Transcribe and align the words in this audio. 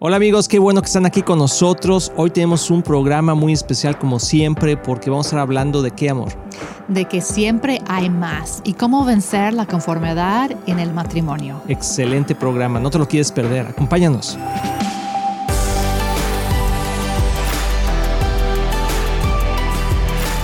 Hola 0.00 0.14
amigos, 0.14 0.46
qué 0.46 0.60
bueno 0.60 0.80
que 0.80 0.86
están 0.86 1.06
aquí 1.06 1.22
con 1.22 1.40
nosotros. 1.40 2.12
Hoy 2.14 2.30
tenemos 2.30 2.70
un 2.70 2.82
programa 2.82 3.34
muy 3.34 3.52
especial 3.52 3.98
como 3.98 4.20
siempre 4.20 4.76
porque 4.76 5.10
vamos 5.10 5.26
a 5.26 5.30
estar 5.30 5.40
hablando 5.40 5.82
de 5.82 5.90
qué 5.90 6.08
amor. 6.08 6.28
De 6.86 7.06
que 7.06 7.20
siempre 7.20 7.82
hay 7.88 8.08
más 8.08 8.62
y 8.62 8.74
cómo 8.74 9.04
vencer 9.04 9.54
la 9.54 9.66
conformidad 9.66 10.52
en 10.68 10.78
el 10.78 10.94
matrimonio. 10.94 11.60
Excelente 11.66 12.36
programa, 12.36 12.78
no 12.78 12.90
te 12.90 12.98
lo 12.98 13.08
quieres 13.08 13.32
perder. 13.32 13.66
Acompáñanos. 13.66 14.38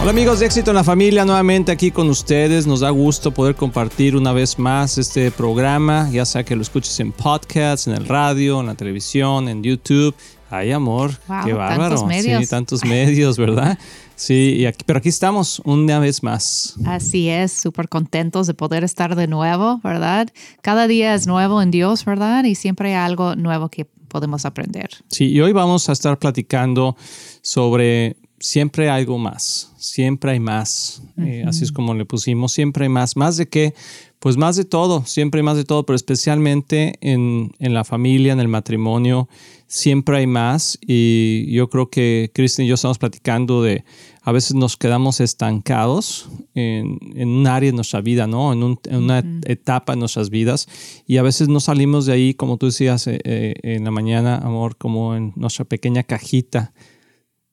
Hola 0.05 0.11
amigos 0.11 0.41
de 0.41 0.45
Éxito 0.45 0.71
en 0.71 0.75
la 0.75 0.85
Familia, 0.85 1.25
nuevamente 1.25 1.73
aquí 1.73 1.91
con 1.91 2.11
ustedes. 2.11 2.67
Nos 2.67 2.81
da 2.81 2.91
gusto 2.91 3.31
poder 3.33 3.55
compartir 3.55 4.17
una 4.17 4.35
vez 4.35 4.59
más 4.59 4.99
este 4.99 5.31
programa, 5.31 6.11
ya 6.13 6.27
sea 6.27 6.45
que 6.45 6.55
lo 6.55 6.61
escuches 6.61 7.01
en 7.01 7.11
podcast, 7.11 7.89
en 7.89 7.95
el 7.95 8.07
radio, 8.07 8.61
en 8.61 8.67
la 8.67 8.75
televisión, 8.75 9.49
en 9.49 9.63
YouTube. 9.63 10.15
Ay, 10.51 10.73
amor, 10.73 11.13
qué 11.47 11.55
bárbaro. 11.55 11.89
Tantos 11.89 12.07
medios. 12.07 12.43
Sí, 12.43 12.51
tantos 12.51 12.85
medios, 12.85 13.39
¿verdad? 13.39 13.79
Sí, 14.15 14.57
y 14.59 14.67
aquí, 14.67 14.85
pero 14.85 14.99
aquí 14.99 15.09
estamos 15.09 15.63
una 15.65 15.99
vez 16.01 16.23
más. 16.23 16.75
Así 16.85 17.31
es, 17.31 17.53
súper 17.53 17.89
contentos 17.89 18.47
de 18.47 18.53
poder 18.53 18.85
estar 18.85 19.17
de 19.17 19.27
nuevo, 19.27 19.81
¿verdad? 19.83 20.29
Cada 20.61 20.87
día 20.87 21.15
es 21.15 21.27
nuevo 21.27 21.63
en 21.63 21.71
Dios, 21.71 22.05
¿verdad? 22.05 22.45
Y 22.45 22.57
siempre 22.57 22.91
hay 22.91 22.97
algo 22.97 23.37
nuevo 23.37 23.71
que 23.71 23.87
podemos 23.87 24.45
aprender. 24.45 24.91
Sí, 25.09 25.31
y 25.31 25.41
hoy 25.41 25.55
vamos 25.55 25.89
a 25.89 25.93
estar 25.93 26.19
platicando 26.19 26.95
sobre 27.41 28.19
siempre 28.45 28.91
hay 28.91 29.01
algo 29.01 29.17
más, 29.17 29.73
siempre 29.79 30.33
hay 30.33 30.41
más. 30.41 31.03
Eh, 31.17 31.45
así 31.47 31.65
es 31.65 31.73
como 31.73 31.95
le 31.95 32.05
pusimos, 32.05 32.53
siempre 32.53 32.85
hay 32.85 32.91
más. 32.91 33.17
¿Más 33.17 33.39
de 33.39 33.49
qué? 33.49 33.73
Pues 34.19 34.37
más 34.37 34.57
de 34.57 34.67
todo, 34.67 35.03
siempre 35.07 35.41
hay 35.41 35.45
más 35.45 35.57
de 35.57 35.65
todo, 35.65 35.87
pero 35.87 35.97
especialmente 35.97 36.99
en, 37.01 37.53
la 37.59 37.85
familia, 37.85 38.35
en 38.35 38.41
el 38.41 38.49
matrimonio, 38.49 39.31
siempre 39.67 40.19
hay 40.19 40.27
más. 40.27 40.79
Y 40.87 41.51
yo 41.53 41.71
creo 41.71 41.89
que 41.89 42.31
Cristian 42.35 42.67
y 42.67 42.69
yo 42.69 42.75
estamos 42.75 42.99
platicando 42.99 43.63
de, 43.63 43.85
a 44.21 44.31
veces 44.31 44.55
nos 44.55 44.77
quedamos 44.77 45.21
estancados 45.21 46.29
en, 46.55 46.99
un 47.17 47.47
área 47.47 47.71
de 47.71 47.77
nuestra 47.77 48.03
vida, 48.03 48.27
¿no? 48.27 48.53
En, 48.53 48.79
una 48.95 49.25
etapa 49.47 49.95
de 49.95 50.01
nuestras 50.01 50.29
vidas. 50.29 50.69
Y 51.07 51.17
a 51.17 51.23
veces 51.23 51.49
no 51.49 51.61
salimos 51.61 52.05
de 52.05 52.13
ahí, 52.13 52.35
como 52.35 52.59
tú 52.59 52.67
decías 52.67 53.07
eh, 53.07 53.21
eh, 53.25 53.55
en 53.63 53.85
la 53.85 53.91
mañana, 53.91 54.37
amor, 54.37 54.77
como 54.77 55.17
en 55.17 55.33
nuestra 55.35 55.65
pequeña 55.65 56.03
cajita 56.03 56.75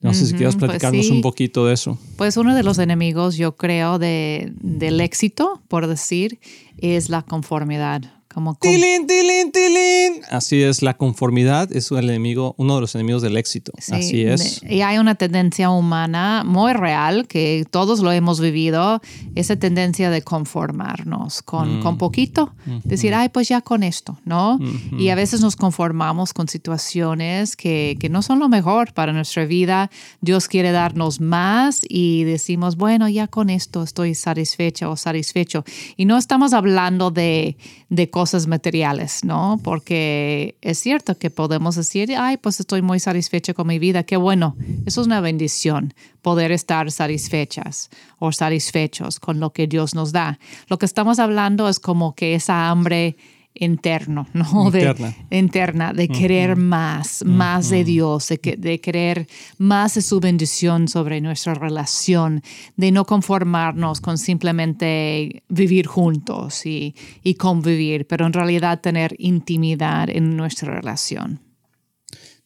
no 0.02 0.14
sé 0.14 0.26
si 0.26 0.34
quieres 0.34 0.56
pues 0.56 0.70
platicarnos 0.70 1.10
un 1.10 1.22
poquito 1.22 1.66
de 1.66 1.74
eso. 1.74 1.98
Pues 2.16 2.38
uno 2.38 2.56
de 2.56 2.64
los 2.64 2.80
enemigos, 2.80 3.38
yo 3.38 3.56
creo, 3.56 4.00
de, 4.00 4.52
del 4.62 5.00
éxito, 5.00 5.62
por 5.68 5.88
decir, 5.88 6.40
es 6.78 7.10
la 7.10 7.22
conformidad. 7.22 8.21
Como 8.34 8.56
tilín, 8.56 9.08
tilín, 9.08 9.52
tilín. 9.52 10.22
Así 10.30 10.64
es, 10.64 10.82
la 10.82 10.96
conformidad 10.96 11.70
es 11.76 11.92
el 11.92 12.10
enemigo, 12.10 12.56
uno 12.58 12.76
de 12.76 12.82
los 12.82 12.96
enemigos 12.96 13.22
del 13.22 13.36
éxito. 13.36 13.74
Así 13.92 14.22
es. 14.22 14.62
Y 14.64 14.82
hay 14.82 15.00
una 15.00 15.16
tendencia 15.16 15.70
humana 15.70 16.44
muy 16.46 16.72
real 16.72 17.28
que 17.28 17.66
todos 17.70 18.00
lo 18.00 18.12
hemos 18.12 18.40
vivido, 18.40 19.02
esa 19.36 19.58
tendencia 19.58 20.10
de 20.10 20.22
conformarnos 20.22 21.42
con, 21.42 21.80
mm. 21.80 21.84
con 21.84 21.98
poquito, 21.98 22.54
decir, 22.86 23.14
ay, 23.14 23.30
pues 23.30 23.50
ya 23.50 23.60
con 23.60 23.84
esto, 23.84 24.18
¿no? 24.24 24.60
Y 24.98 25.10
a 25.10 25.16
veces 25.16 25.42
nos 25.42 25.58
conformamos 25.58 26.34
con 26.34 26.48
situaciones 26.48 27.58
que, 27.58 27.98
que 28.00 28.08
no 28.08 28.22
son 28.22 28.40
lo 28.40 28.48
mejor 28.48 28.94
para 28.94 29.12
nuestra 29.12 29.46
vida. 29.46 29.92
Dios 30.22 30.48
quiere 30.48 30.72
darnos 30.72 31.20
más 31.20 31.82
y 31.88 32.24
decimos, 32.24 32.78
bueno, 32.78 33.10
ya 33.10 33.28
con 33.28 33.50
esto 33.50 33.84
estoy 33.84 34.16
satisfecha 34.16 34.90
o 34.90 34.96
satisfecho. 34.96 35.66
Y 35.98 36.06
no 36.06 36.18
estamos 36.18 36.54
hablando 36.54 37.12
de, 37.12 37.58
de 37.90 38.10
cosas 38.10 38.21
cosas 38.22 38.46
materiales, 38.46 39.24
¿no? 39.24 39.60
Porque 39.64 40.56
es 40.62 40.78
cierto 40.78 41.18
que 41.18 41.32
podemos 41.32 41.76
decir, 41.76 42.14
ay, 42.16 42.38
pues 42.38 42.60
estoy 42.60 42.84
muy 42.84 43.00
satisfecha 43.00 43.56
con 43.56 43.66
mi 43.66 43.80
vida, 43.80 44.04
qué 44.04 44.16
bueno, 44.16 44.56
eso 44.86 45.02
es 45.02 45.08
una 45.08 45.22
bendición, 45.22 45.96
poder 46.22 46.52
estar 46.52 46.92
satisfechas 46.92 47.90
o 48.20 48.32
satisfechos 48.32 49.20
con 49.20 49.40
lo 49.40 49.54
que 49.54 49.66
Dios 49.66 49.96
nos 49.96 50.12
da. 50.12 50.38
Lo 50.68 50.78
que 50.78 50.86
estamos 50.86 51.18
hablando 51.18 51.68
es 51.68 51.80
como 51.80 52.14
que 52.14 52.36
esa 52.36 52.70
hambre 52.70 53.18
interno, 53.54 54.28
¿no? 54.34 54.66
Interna. 54.66 55.16
De, 55.30 55.38
interna, 55.38 55.94
de 55.94 56.08
querer 56.08 56.56
más, 56.56 57.24
más 57.26 57.70
de 57.70 57.84
Dios, 57.84 58.28
de, 58.30 58.56
de, 58.58 58.80
querer 58.80 59.28
más 59.58 59.96
de 59.96 60.02
su 60.02 60.20
bendición 60.20 60.88
sobre 60.88 61.22
nuestra 61.22 61.54
relación, 61.54 62.42
de 62.78 62.92
no 62.92 63.06
conformarnos 63.06 64.02
con 64.02 64.18
simplemente 64.18 65.44
vivir 65.50 65.88
juntos 65.88 66.66
y, 66.66 66.96
y 67.24 67.36
convivir, 67.36 68.08
pero 68.08 68.26
en 68.26 68.34
realidad 68.34 68.82
tener 68.82 69.16
intimidad 69.18 70.10
en 70.10 70.36
nuestra 70.36 70.74
relación. 70.74 71.42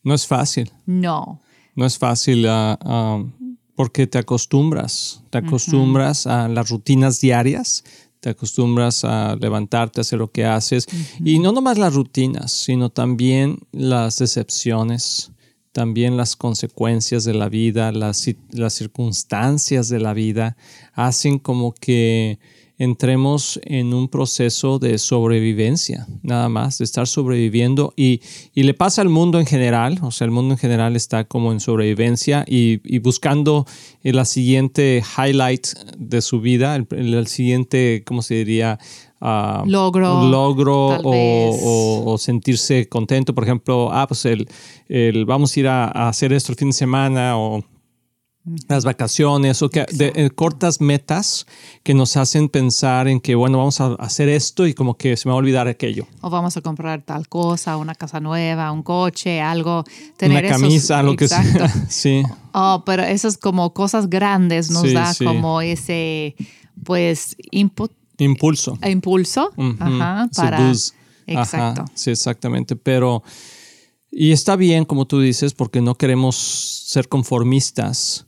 No 0.03 0.13
es 0.13 0.27
fácil. 0.27 0.71
No. 0.85 1.41
No 1.75 1.85
es 1.85 1.97
fácil 1.97 2.45
ah, 2.47 2.77
ah, 2.81 3.23
porque 3.75 4.07
te 4.07 4.17
acostumbras, 4.17 5.23
te 5.29 5.39
acostumbras 5.39 6.27
a 6.27 6.47
las 6.47 6.69
rutinas 6.69 7.19
diarias 7.19 7.83
te 8.25 8.31
acostumbras 8.31 9.05
a 9.05 9.35
levantarte, 9.35 9.99
a 9.99 10.01
hacer 10.01 10.17
lo 10.17 10.31
que 10.31 10.45
haces. 10.45 10.87
Y 11.23 11.37
no 11.37 11.51
nomás 11.51 11.77
las 11.77 11.93
rutinas, 11.93 12.51
sino 12.51 12.89
también 12.89 13.59
las 13.71 14.17
decepciones, 14.17 15.31
también 15.71 16.17
las 16.17 16.35
consecuencias 16.35 17.23
de 17.23 17.35
la 17.35 17.49
vida, 17.49 17.91
las, 17.91 18.25
las 18.49 18.73
circunstancias 18.73 19.89
de 19.89 19.99
la 19.99 20.15
vida, 20.15 20.57
hacen 20.93 21.37
como 21.37 21.75
que 21.75 22.39
entremos 22.77 23.59
en 23.63 23.93
un 23.93 24.09
proceso 24.09 24.79
de 24.79 24.97
sobrevivencia, 24.97 26.07
nada 26.21 26.49
más, 26.49 26.77
de 26.79 26.85
estar 26.85 27.07
sobreviviendo. 27.07 27.93
Y, 27.95 28.21
le 28.53 28.73
pasa 28.73 29.01
al 29.01 29.09
mundo 29.09 29.39
en 29.39 29.45
general, 29.45 29.99
o 30.01 30.11
sea, 30.11 30.25
el 30.25 30.31
mundo 30.31 30.55
en 30.55 30.57
general 30.57 30.95
está 30.95 31.23
como 31.23 31.51
en 31.51 31.59
sobrevivencia 31.59 32.43
y, 32.47 32.97
buscando 32.99 33.65
la 34.03 34.25
siguiente 34.25 35.03
highlight 35.17 35.67
de 35.97 36.21
su 36.21 36.41
vida, 36.41 36.75
el, 36.75 37.27
siguiente, 37.27 38.03
¿cómo 38.05 38.21
se 38.21 38.35
diría? 38.35 38.79
Uh, 39.21 39.65
logro, 39.65 40.29
logro 40.29 40.99
o, 41.03 42.17
sentirse 42.17 42.89
contento. 42.89 43.33
Por 43.33 43.45
ejemplo, 43.45 43.89
ah, 43.91 44.05
pues 44.07 44.25
el, 44.25 44.47
el 44.89 45.25
vamos 45.25 45.55
a 45.55 45.59
ir 45.59 45.67
a, 45.67 45.85
a 45.85 46.09
hacer 46.09 46.33
esto 46.33 46.51
el 46.51 46.57
fin 46.57 46.69
de 46.69 46.73
semana 46.73 47.37
o 47.37 47.63
las 48.67 48.85
vacaciones 48.85 49.61
o 49.61 49.69
que 49.69 49.85
de, 49.91 50.13
eh, 50.15 50.29
cortas 50.29 50.79
metas 50.79 51.47
que 51.83 51.93
nos 51.93 52.15
hacen 52.15 52.47
pensar 52.47 53.07
en 53.07 53.19
que, 53.19 53.33
bueno, 53.33 53.57
vamos 53.57 53.81
a 53.81 53.93
hacer 53.95 54.29
esto 54.29 54.67
y 54.67 54.73
como 54.73 54.97
que 54.97 55.17
se 55.17 55.27
me 55.27 55.31
va 55.31 55.35
a 55.35 55.39
olvidar 55.39 55.67
aquello. 55.67 56.07
O 56.21 56.29
vamos 56.29 56.55
a 56.55 56.61
comprar 56.61 57.01
tal 57.01 57.27
cosa, 57.27 57.77
una 57.77 57.95
casa 57.95 58.19
nueva, 58.19 58.71
un 58.71 58.83
coche, 58.83 59.41
algo. 59.41 59.83
Tener 60.17 60.45
una 60.45 60.53
camisa, 60.53 61.01
lo 61.01 61.15
que 61.15 61.27
sea. 61.27 61.69
sí. 61.89 62.21
Oh, 62.53 62.83
pero 62.85 63.03
esas 63.03 63.37
como 63.37 63.73
cosas 63.73 64.09
grandes 64.09 64.69
nos 64.69 64.91
da 64.93 65.13
como 65.23 65.61
ese, 65.61 66.35
pues, 66.83 67.35
input. 67.51 67.91
Impulso. 68.17 68.77
Impulso. 68.87 69.51
Ajá, 69.79 70.29
para... 70.35 70.71
Exacto. 71.27 71.85
sí, 71.95 72.11
exactamente. 72.11 72.75
Pero... 72.75 73.23
Y 74.17 74.31
está 74.31 74.55
bien, 74.55 74.85
como 74.85 75.07
tú 75.07 75.19
dices, 75.19 75.53
porque 75.53 75.81
no 75.81 75.95
queremos 75.95 76.37
ser 76.37 77.09
conformistas 77.09 78.25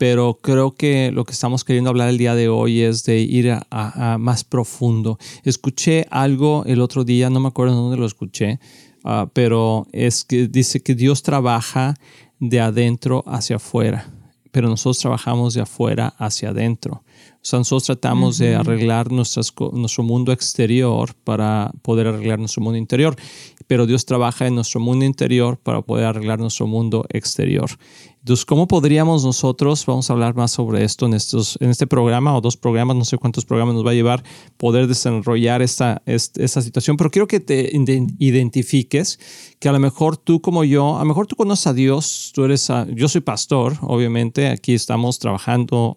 pero 0.00 0.38
creo 0.40 0.72
que 0.72 1.12
lo 1.12 1.26
que 1.26 1.32
estamos 1.32 1.62
queriendo 1.62 1.90
hablar 1.90 2.08
el 2.08 2.16
día 2.16 2.34
de 2.34 2.48
hoy 2.48 2.80
es 2.80 3.04
de 3.04 3.18
ir 3.18 3.52
a, 3.70 4.16
más 4.18 4.44
profundo. 4.44 5.18
Escuché 5.44 6.06
algo 6.10 6.64
el 6.64 6.80
otro 6.80 7.04
día, 7.04 7.28
no 7.28 7.38
me 7.38 7.48
acuerdo 7.48 7.74
dónde 7.74 7.98
lo 7.98 8.06
escuché, 8.06 8.60
ah, 9.04 9.28
pero 9.34 9.86
es 9.92 10.24
que 10.24 10.48
dice 10.48 10.80
que 10.82 10.94
Dios 10.94 11.22
trabaja 11.22 11.96
de 12.38 12.60
adentro 12.60 13.22
hacia 13.26 13.56
afuera, 13.56 14.10
pero 14.50 14.70
nosotros 14.70 15.00
trabajamos 15.00 15.52
de 15.52 15.60
afuera 15.60 16.14
hacia 16.16 16.48
adentro. 16.48 17.04
O 17.36 17.44
sea, 17.44 17.58
nosotros 17.58 17.84
tratamos 17.84 18.36
de 18.36 18.54
arreglar 18.54 19.10
nuestro 19.10 20.04
mundo 20.04 20.30
exterior 20.30 21.14
para 21.24 21.72
poder 21.80 22.06
arreglar 22.06 22.38
nuestro 22.38 22.62
mundo 22.62 22.76
interior, 22.76 23.16
pero 23.66 23.86
Dios 23.86 24.04
trabaja 24.04 24.46
en 24.46 24.54
nuestro 24.54 24.78
mundo 24.78 25.06
interior 25.06 25.56
para 25.56 25.80
poder 25.80 26.04
arreglar 26.04 26.38
nuestro 26.38 26.66
mundo 26.66 27.06
exterior. 27.08 27.70
Entonces, 28.20 28.44
¿cómo 28.44 28.68
podríamos 28.68 29.24
nosotros, 29.24 29.86
vamos 29.86 30.10
a 30.10 30.12
hablar 30.12 30.34
más 30.34 30.50
sobre 30.50 30.84
esto 30.84 31.06
en, 31.06 31.14
estos, 31.14 31.56
en 31.58 31.70
este 31.70 31.86
programa 31.86 32.36
o 32.36 32.42
dos 32.42 32.54
programas, 32.54 32.94
no 32.94 33.06
sé 33.06 33.16
cuántos 33.16 33.46
programas 33.46 33.74
nos 33.74 33.86
va 33.86 33.92
a 33.92 33.94
llevar, 33.94 34.22
poder 34.58 34.86
desarrollar 34.86 35.62
esta, 35.62 36.02
esta, 36.04 36.60
situación, 36.60 36.98
pero 36.98 37.10
quiero 37.10 37.26
que 37.26 37.40
te 37.40 37.70
identifiques 38.18 39.18
que 39.58 39.70
a 39.70 39.72
lo 39.72 39.78
mejor 39.78 40.18
tú 40.18 40.42
como 40.42 40.64
yo, 40.64 40.96
a 40.96 41.00
lo 41.00 41.06
mejor 41.06 41.26
tú 41.26 41.34
conoces 41.34 41.66
a 41.66 41.72
Dios, 41.72 42.32
tú 42.34 42.44
eres, 42.44 42.70
yo 42.94 43.08
soy 43.08 43.22
pastor, 43.22 43.78
obviamente, 43.80 44.48
aquí 44.48 44.74
estamos 44.74 45.18
trabajando, 45.18 45.96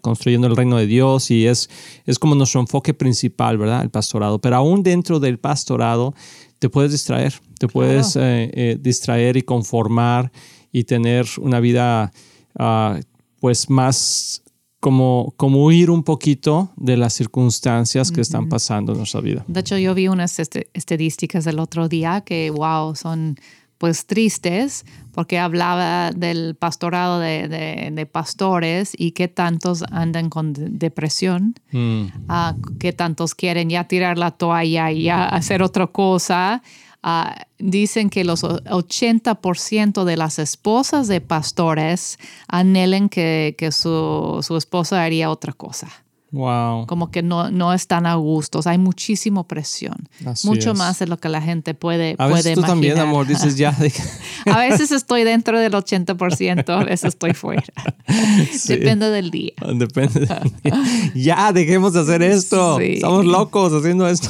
construyendo 0.00 0.43
el 0.46 0.56
reino 0.56 0.76
de 0.76 0.86
Dios 0.86 1.30
y 1.30 1.46
es, 1.46 1.70
es 2.06 2.18
como 2.18 2.34
nuestro 2.34 2.60
enfoque 2.60 2.94
principal, 2.94 3.58
¿verdad? 3.58 3.82
El 3.82 3.90
pastorado, 3.90 4.40
pero 4.40 4.56
aún 4.56 4.82
dentro 4.82 5.20
del 5.20 5.38
pastorado 5.38 6.14
te 6.58 6.68
puedes 6.68 6.92
distraer, 6.92 7.34
te 7.58 7.68
puedes 7.68 8.16
eh, 8.16 8.50
eh, 8.54 8.78
distraer 8.80 9.36
y 9.36 9.42
conformar 9.42 10.32
y 10.72 10.84
tener 10.84 11.26
una 11.38 11.60
vida 11.60 12.12
ah, 12.58 12.98
pues 13.40 13.68
más 13.68 14.42
como, 14.80 15.32
como 15.38 15.64
huir 15.64 15.90
un 15.90 16.02
poquito 16.02 16.70
de 16.76 16.98
las 16.98 17.14
circunstancias 17.14 18.10
que 18.10 18.20
están 18.20 18.50
pasando 18.50 18.92
en 18.92 18.98
nuestra 18.98 19.22
vida. 19.22 19.42
De 19.48 19.60
hecho, 19.60 19.78
yo 19.78 19.94
vi 19.94 20.08
unas 20.08 20.38
estadísticas 20.38 21.46
el 21.46 21.58
otro 21.58 21.88
día 21.88 22.20
que, 22.20 22.50
wow, 22.50 22.94
son 22.94 23.36
pues 23.78 24.06
tristes 24.06 24.84
porque 25.12 25.38
hablaba 25.38 26.10
del 26.10 26.56
pastorado 26.56 27.20
de, 27.20 28.08
pastores 28.10 28.92
y 28.96 29.12
que 29.12 29.28
tantos 29.28 29.84
andan 29.90 30.28
con 30.28 30.52
depresión, 30.52 31.54
mm. 31.70 32.04
ah, 32.28 32.56
que 32.78 32.92
tantos 32.92 33.34
quieren 33.34 33.70
ya 33.70 33.84
tirar 33.84 34.18
la 34.18 34.32
toalla 34.32 34.90
y 34.90 35.04
ya 35.04 35.24
hacer 35.24 35.62
otra 35.62 35.86
cosa. 35.86 36.62
Ah, 37.02 37.46
dicen 37.58 38.08
que 38.08 38.24
los 38.24 38.44
80% 38.44 40.04
de 40.04 40.16
las 40.16 40.38
esposas 40.38 41.06
de 41.06 41.20
pastores 41.20 42.18
anhelen 42.48 43.08
que, 43.08 43.68
su, 43.72 44.40
su 44.42 44.56
esposa 44.56 45.02
haría 45.02 45.30
otra 45.30 45.52
cosa. 45.52 46.03
Wow. 46.34 46.86
Como 46.88 47.12
que 47.12 47.22
no, 47.22 47.52
no 47.52 47.72
están 47.72 48.06
a 48.06 48.16
gusto. 48.16 48.60
hay 48.64 48.76
muchísima 48.76 49.46
presión. 49.46 50.08
Mucho 50.42 50.74
más 50.74 50.98
de 50.98 51.06
lo 51.06 51.16
que 51.18 51.28
la 51.28 51.40
gente 51.40 51.74
puede, 51.74 52.16
a 52.18 52.26
veces 52.26 52.56
tú 52.56 52.62
también, 52.62 52.98
amor, 52.98 53.24
dices 53.28 53.56
ya. 53.56 53.72
a 54.46 54.58
veces 54.58 54.90
estoy 54.90 55.22
dentro 55.22 55.60
del 55.60 55.72
80%, 55.72 56.68
a 56.68 56.84
veces 56.84 57.04
estoy 57.04 57.34
fuera. 57.34 57.62
Depende 58.66 59.10
del 59.10 59.30
día. 59.30 59.52
Depende 59.74 60.26
del 60.26 60.52
día. 60.62 60.82
Ya, 61.14 61.52
dejemos 61.52 61.92
de 61.92 62.00
hacer 62.00 62.20
esto. 62.22 62.80
Estamos 62.80 63.24
locos 63.24 63.72
haciendo 63.72 64.08
esto. 64.08 64.28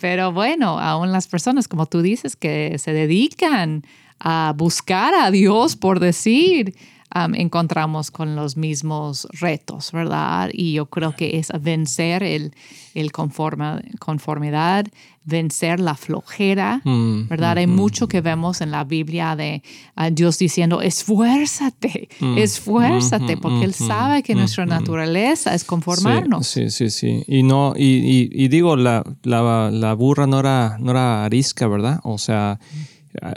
Pero 0.00 0.32
bueno, 0.32 0.80
aún 0.80 1.12
las 1.12 1.28
personas, 1.28 1.68
como 1.68 1.86
tú 1.86 2.02
dices, 2.02 2.34
que 2.34 2.76
se 2.78 2.92
dedican 2.92 3.84
a 4.18 4.52
buscar 4.56 5.14
a 5.14 5.30
Dios, 5.30 5.76
por 5.76 6.00
decir, 6.00 6.74
encontramos 7.34 8.10
con 8.10 8.36
los 8.36 8.56
mismos 8.56 9.26
retos, 9.40 9.92
¿verdad? 9.92 10.50
Y 10.52 10.74
yo 10.74 10.86
creo 10.86 11.14
que 11.14 11.38
es 11.38 11.50
vencer 11.60 12.22
el, 12.22 12.54
el 12.94 13.12
conformidad, 13.12 14.86
vencer 15.24 15.80
la 15.80 15.94
flojera, 15.94 16.80
mm, 16.84 17.28
¿verdad? 17.28 17.58
Hay 17.58 17.66
mm, 17.66 17.74
mucho 17.74 18.08
que 18.08 18.20
vemos 18.20 18.60
en 18.60 18.70
la 18.70 18.84
Biblia 18.84 19.34
de 19.36 19.62
Dios 20.12 20.38
diciendo, 20.38 20.80
esfuérzate, 20.82 22.08
mm, 22.20 22.38
esfuérzate, 22.38 23.36
porque 23.36 23.64
Él 23.64 23.74
sabe 23.74 24.22
que 24.22 24.34
nuestra 24.34 24.66
naturaleza 24.66 25.54
es 25.54 25.64
conformarnos. 25.64 26.46
Sí, 26.46 26.70
sí, 26.70 26.90
sí. 26.90 27.24
Y, 27.26 27.42
no, 27.42 27.74
y, 27.76 28.28
y, 28.32 28.48
digo, 28.48 28.76
la, 28.76 29.04
la, 29.22 29.70
la, 29.70 29.94
burra 29.94 30.26
no 30.26 30.40
era, 30.40 30.76
no 30.78 30.92
era 30.92 31.24
arisca, 31.24 31.66
¿verdad? 31.66 32.00
O 32.04 32.18
sea 32.18 32.58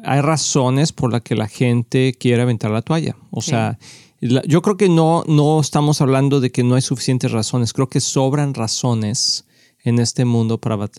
hay 0.04 0.22
razones 0.22 0.92
por 0.92 1.12
las 1.12 1.22
que 1.22 1.36
la 1.36 1.48
gente 1.48 2.14
quiere 2.14 2.42
aventar 2.42 2.72
la 2.72 2.82
toalla. 2.82 3.16
O 3.32 3.42
sea, 3.42 3.78
yo 4.22 4.62
creo 4.62 4.78
que 4.78 4.90
no, 4.90 5.24
no 5.28 5.60
estamos 5.60 6.02
hablando 6.02 6.40
de 6.40 6.52
que 6.52 6.64
no 6.64 6.76
hay 6.76 6.82
suficientes 6.82 7.32
razones. 7.32 7.74
Creo 7.74 7.88
que 7.88 8.00
sobran 8.00 8.54
razones 8.54 9.46
en 9.84 10.00
este 10.00 10.26
mundo 10.26 10.58
para 10.58 10.90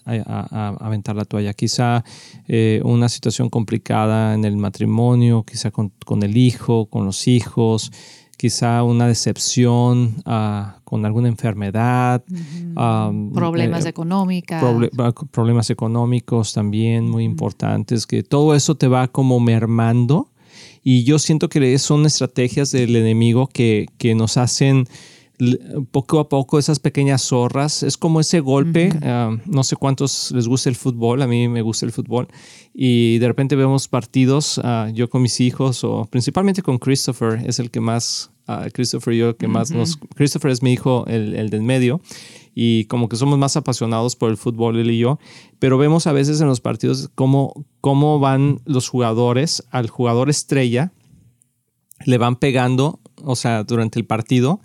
aventar 0.81 1.17
la 1.17 1.25
toalla. 1.25 1.53
Quizá 1.53 2.05
eh, 2.49 2.81
una 2.85 3.09
situación 3.09 3.51
complicada 3.51 4.35
en 4.35 4.45
el 4.45 4.57
matrimonio, 4.57 5.45
quizá 5.45 5.71
con, 5.71 5.93
con 6.05 6.23
el 6.23 6.37
hijo, 6.37 6.87
con 6.87 7.05
los 7.05 7.29
hijos, 7.29 7.93
quizá 8.41 8.83
una 8.85 9.07
decepción 9.07 10.15
ah, 10.25 10.79
con 10.85 11.05
alguna 11.05 11.29
enfermedad. 11.29 12.25
problemas 13.35 13.85
eh, 13.85 13.91
económicos. 13.91 14.59
problemas 15.31 15.69
económicos 15.69 16.55
también 16.55 17.11
muy 17.11 17.25
importantes, 17.25 18.07
que 18.07 18.23
todo 18.23 18.55
eso 18.55 18.77
te 18.77 18.89
va 18.89 19.09
como 19.09 19.41
mermando. 19.41 20.31
Y 20.83 21.05
yo 21.05 21.19
siento 21.19 21.51
que 21.51 21.79
son 21.79 22.07
estrategias 22.07 22.71
del 22.71 22.97
enemigo 22.97 23.47
que, 23.47 23.89
que 23.99 24.15
nos 24.15 24.39
hacen 24.39 24.89
poco 25.91 26.21
a 26.21 26.29
poco 26.29 26.59
esas 26.59 26.79
pequeñas 26.79 27.23
zorras. 27.23 27.83
Es 27.83 27.97
como 27.97 28.21
ese 28.21 28.41
golpe. 28.41 28.91
Ah, 29.03 29.37
no 29.47 29.65
sé 29.65 29.77
cuántos 29.77 30.31
les 30.33 30.47
gusta 30.47 30.69
el 30.69 30.77
fútbol. 30.77 31.23
A 31.23 31.27
mí 31.27 31.49
me 31.49 31.63
gusta 31.63 31.87
el 31.87 31.93
fútbol. 31.93 32.29
Y 32.75 33.19
de 33.19 33.29
repente 33.29 33.57
vemos 33.57 33.89
partidos, 33.89 34.61
ah, 34.63 34.91
yo 34.93 35.09
con 35.11 35.23
mis 35.23 35.41
hijos, 35.41 35.83
o 35.85 36.07
principalmente 36.11 36.63
con 36.63 36.79
Christopher, 36.79 37.43
es 37.47 37.59
el 37.59 37.71
que 37.71 37.81
más, 37.81 38.31
uh, 38.49 38.71
Christopher 38.73 39.15
y 39.15 39.19
yo, 39.19 39.37
que 39.37 39.49
más 39.49 39.71
nos. 39.71 39.99
Christopher 40.15 40.51
es 40.51 40.63
mi 40.63 40.73
hijo, 40.73 41.05
el, 41.07 41.35
el 41.35 41.51
del 41.51 41.63
medio. 41.63 42.01
Y 42.55 42.85
como 42.87 43.09
que 43.09 43.17
somos 43.17 43.39
más 43.39 43.57
apasionados 43.57 44.17
por 44.17 44.31
el 44.31 44.37
fútbol, 44.37 44.79
él 44.79 44.91
y 44.91 44.99
yo. 44.99 45.19
Pero 45.59 45.79
vemos 45.79 46.07
a 46.07 46.13
veces 46.13 46.41
en 46.41 46.49
los 46.49 46.61
partidos 46.61 47.11
cómo, 47.15 47.67
cómo 47.81 48.19
van 48.19 48.61
los 48.67 48.89
jugadores 48.89 49.65
al 49.71 49.89
jugador 49.89 50.29
estrella, 50.29 50.93
le 52.05 52.19
van 52.19 52.37
pegando, 52.37 53.01
o 53.23 53.37
sea, 53.37 53.63
durante 53.65 53.99
el 53.99 54.07
partido 54.07 54.61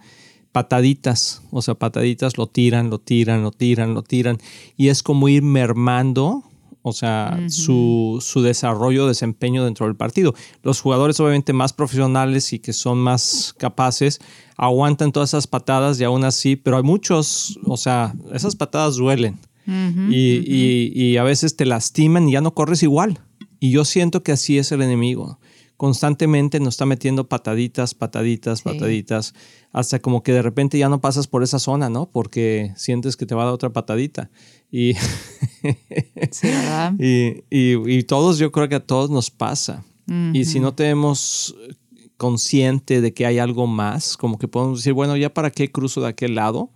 pataditas, 0.55 1.41
o 1.51 1.61
sea, 1.61 1.73
pataditas 1.73 2.37
lo 2.37 2.47
tiran, 2.47 2.89
lo 2.89 2.97
tiran, 2.97 3.43
lo 3.43 3.51
tiran, 3.51 3.93
lo 3.93 4.03
tiran, 4.03 4.37
y 4.77 4.87
es 4.87 5.03
como 5.03 5.27
ir 5.27 5.41
mermando, 5.41 6.45
o 6.81 6.93
sea, 6.93 7.37
su, 7.49 8.19
su, 8.21 8.41
desarrollo, 8.41 9.05
desempeño 9.05 9.65
dentro 9.65 9.85
del 9.85 9.97
partido. 9.97 10.33
Los 10.63 10.79
jugadores 10.79 11.19
obviamente 11.19 11.51
más 11.51 11.73
profesionales 11.73 12.53
y 12.53 12.59
que 12.59 12.71
son 12.71 12.99
más 12.99 13.53
capaces 13.57 14.21
aguantan 14.55 15.11
todas 15.11 15.31
esas 15.31 15.45
patadas 15.45 15.99
y 15.99 16.05
aún 16.05 16.23
así, 16.23 16.55
pero 16.55 16.77
hay 16.77 16.83
muchos, 16.83 17.59
o 17.65 17.75
sea, 17.75 18.15
esas 18.31 18.55
patadas 18.55 18.95
duelen 18.95 19.37
y, 20.09 20.93
y 20.95 21.17
a 21.17 21.23
veces 21.23 21.57
te 21.57 21.65
lastiman 21.65 22.29
y 22.29 22.31
ya 22.31 22.39
no 22.39 22.53
corres 22.53 22.81
igual. 22.81 23.19
Y 23.59 23.71
yo 23.71 23.83
siento 23.83 24.23
que 24.23 24.31
así 24.31 24.57
es 24.57 24.71
el 24.71 24.81
enemigo 24.81 25.37
constantemente 25.77 26.59
nos 26.59 26.75
está 26.75 26.85
metiendo 26.85 27.27
pataditas, 27.27 27.93
pataditas, 27.93 28.61
pataditas, 28.61 29.33
hasta 29.71 29.99
como 29.99 30.23
que 30.23 30.31
de 30.31 30.41
repente 30.41 30.77
ya 30.77 30.89
no 30.89 31.01
pasas 31.01 31.27
por 31.27 31.43
esa 31.43 31.59
zona, 31.59 31.89
¿no? 31.89 32.09
Porque 32.09 32.71
sientes 32.75 33.17
que 33.17 33.25
te 33.25 33.35
va 33.35 33.43
a 33.43 33.45
dar 33.45 33.53
otra 33.53 33.71
patadita. 33.71 34.29
Y, 34.71 34.93
sí, 36.31 36.47
¿verdad? 36.47 36.93
y, 36.99 38.03
todos, 38.03 38.37
yo 38.37 38.51
creo 38.51 38.69
que 38.69 38.75
a 38.75 38.85
todos 38.85 39.09
nos 39.09 39.31
pasa. 39.31 39.83
Y 40.33 40.45
si 40.45 40.59
no 40.59 40.75
tenemos 40.75 41.55
consciente 42.17 43.01
de 43.01 43.13
que 43.13 43.25
hay 43.25 43.39
algo 43.39 43.65
más, 43.65 44.17
como 44.17 44.37
que 44.37 44.47
podemos 44.47 44.79
decir, 44.79 44.93
bueno, 44.93 45.17
ya 45.17 45.33
para 45.33 45.49
qué 45.49 45.71
cruzo 45.71 46.01
de 46.01 46.09
aquel 46.09 46.35
lado, 46.35 46.71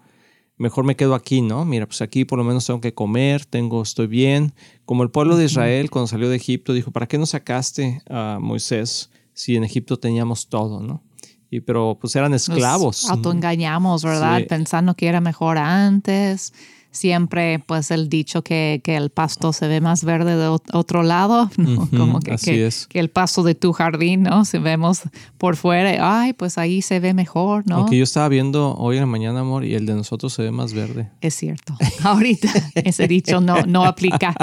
mejor 0.60 0.84
me 0.84 0.96
quedo 0.96 1.16
aquí, 1.16 1.42
¿no? 1.42 1.66
Mira, 1.66 1.88
pues 1.88 2.02
aquí 2.02 2.26
por 2.26 2.38
lo 2.38 2.44
menos 2.44 2.68
tengo 2.68 2.82
que 2.82 2.94
comer, 2.94 3.46
tengo, 3.46 3.82
estoy 3.82 4.06
bien. 4.06 4.54
Como 4.86 5.02
el 5.04 5.10
pueblo 5.10 5.38
de 5.38 5.46
Israel 5.46 5.90
cuando 5.90 6.08
salió 6.08 6.30
de 6.30 6.36
Egipto 6.36 6.74
dijo, 6.74 6.92
¿para 6.92 7.08
qué 7.08 7.18
nos 7.18 7.32
sacaste 7.32 8.04
a 8.10 8.38
Moisés 8.40 9.10
si 9.34 9.56
en 9.56 9.64
Egipto 9.64 9.98
teníamos 9.98 10.50
todo, 10.50 10.82
¿no? 10.82 11.02
Y 11.50 11.62
pero 11.62 11.98
pues 12.00 12.16
eran 12.16 12.34
esclavos. 12.34 13.04
Nos 13.04 13.12
autoengañamos, 13.12 14.04
¿verdad? 14.04 14.42
Pensando 14.48 14.94
que 14.94 15.08
era 15.08 15.22
mejor 15.22 15.58
antes 15.58 16.54
siempre 16.92 17.60
pues 17.66 17.92
el 17.92 18.10
dicho 18.10 18.44
que, 18.44 18.82
el 18.86 19.10
pasto 19.10 19.54
se 19.54 19.68
ve 19.68 19.82
más 19.82 20.04
verde 20.04 20.36
de 20.36 20.48
otro 20.48 21.04
lado, 21.04 21.50
como 21.96 22.20
que, 22.20 22.36
que, 22.38 23.00
el 23.00 23.10
pasto 23.10 23.44
de 23.44 23.56
tu 23.56 23.74
jardín, 23.74 24.24
¿no? 24.24 24.46
Si 24.46 24.58
vemos 24.58 25.02
por 25.38 25.56
fuera, 25.56 26.22
ay, 26.22 26.34
pues 26.34 26.58
ahí 26.58 26.82
se 26.82 27.00
ve 27.00 27.14
mejor, 27.14 27.68
¿no? 27.68 27.78
Aunque 27.78 27.98
yo 27.98 28.04
estaba 28.04 28.28
viendo 28.30 28.76
hoy 28.76 28.98
en 28.98 29.02
la 29.02 29.08
mañana, 29.08 29.42
amor, 29.42 29.66
y 29.66 29.76
el 29.76 29.86
de 29.86 29.94
nosotros 29.94 30.34
se 30.34 30.44
ve 30.44 30.52
más 30.52 30.74
verde. 30.74 31.10
Es 31.22 31.36
cierto. 31.36 31.76
Ahorita 32.04 32.50
ese 32.76 33.08
dicho 33.08 33.42
no, 33.42 33.62
no 33.64 33.86
aplica 33.86 34.34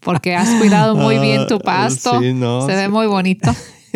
porque 0.00 0.34
has 0.34 0.60
cuidado 0.60 0.96
muy 0.96 1.18
bien 1.18 1.46
tu 1.46 1.56
ah, 1.56 1.64
pasto. 1.64 2.20
se 2.20 2.74
ve 2.74 2.88
muy 2.88 3.06
bonito. 3.06 3.50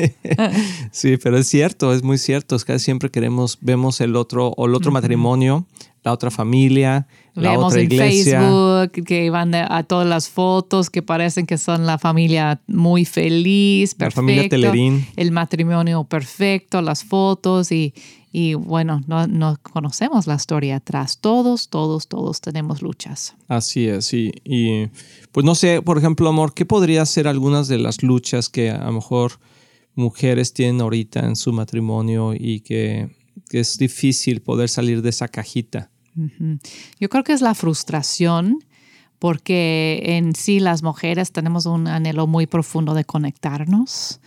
sí, 0.91 1.17
pero 1.17 1.39
es 1.39 1.49
cierto, 1.49 1.93
es 1.93 2.03
muy 2.03 2.19
cierto. 2.19 2.57
Es 2.57 2.65
que 2.65 2.79
siempre 2.79 3.11
queremos, 3.11 3.59
vemos 3.61 4.01
el 4.01 4.17
otro, 4.17 4.49
o 4.57 4.67
el 4.67 4.75
otro 4.75 4.91
matrimonio, 4.93 5.67
la 6.09 6.15
otra 6.15 6.31
familia, 6.31 7.07
la 7.35 7.51
Vemos 7.51 7.67
otra 7.67 7.83
iglesia. 7.83 8.39
en 8.39 8.43
Facebook 8.43 9.05
que 9.05 9.29
van 9.29 9.55
a 9.55 9.83
todas 9.83 10.07
las 10.07 10.29
fotos 10.31 10.89
que 10.89 11.03
parecen 11.03 11.47
que 11.47 11.59
son 11.59 11.85
la 11.87 11.99
familia 11.99 12.63
muy 12.67 13.05
feliz, 13.05 13.95
perfecto. 13.95 14.23
La 14.23 14.27
familia 14.27 14.49
Telerín. 14.49 15.07
El 15.17 15.33
matrimonio 15.33 16.05
perfecto, 16.05 16.81
las 16.81 17.05
fotos 17.05 17.71
y, 17.73 17.93
y 18.33 18.55
bueno, 18.55 19.03
no, 19.07 19.27
no, 19.27 19.59
conocemos 19.63 20.27
la 20.27 20.37
historia 20.37 20.77
atrás. 20.77 21.19
Todos, 21.21 21.69
todos, 21.69 22.09
todos 22.09 22.41
tenemos 22.41 22.81
luchas. 22.81 23.35
Así 23.47 23.87
es, 23.87 24.15
y, 24.15 24.33
y 24.45 24.89
pues 25.31 25.45
no 25.45 25.55
sé, 25.55 25.83
por 25.83 25.99
ejemplo, 25.99 26.27
amor, 26.29 26.55
¿qué 26.55 26.65
podría 26.65 27.05
ser 27.05 27.29
algunas 27.29 27.69
de 27.69 27.79
las 27.79 28.03
luchas 28.03 28.49
que 28.49 28.71
a 28.71 28.85
lo 28.87 28.93
mejor 28.93 29.33
mujeres 29.95 30.55
tienen 30.55 30.81
ahorita 30.81 31.21
en 31.21 31.37
su 31.37 31.53
matrimonio 31.53 32.33
y 32.33 32.61
que, 32.61 33.11
que 33.51 33.61
es 33.61 33.77
difícil 33.77 34.41
poder 34.41 34.71
salir 34.71 35.03
de 35.03 35.11
esa 35.11 35.29
cajita? 35.29 35.91
Yo 37.01 37.09
creo 37.09 37.25
que 37.25 37.33
es 37.33 37.41
la 37.41 37.55
frustración 37.55 38.59
porque 39.19 40.01
en 40.05 40.35
sí 40.35 40.61
las 40.61 40.83
mujeres 40.83 41.33
tenemos 41.33 41.67
un 41.67 41.89
anhelo 41.89 42.27
muy 42.27 42.47
profundo 42.47 42.95
de 42.95 43.05
conectarnos. 43.05 44.21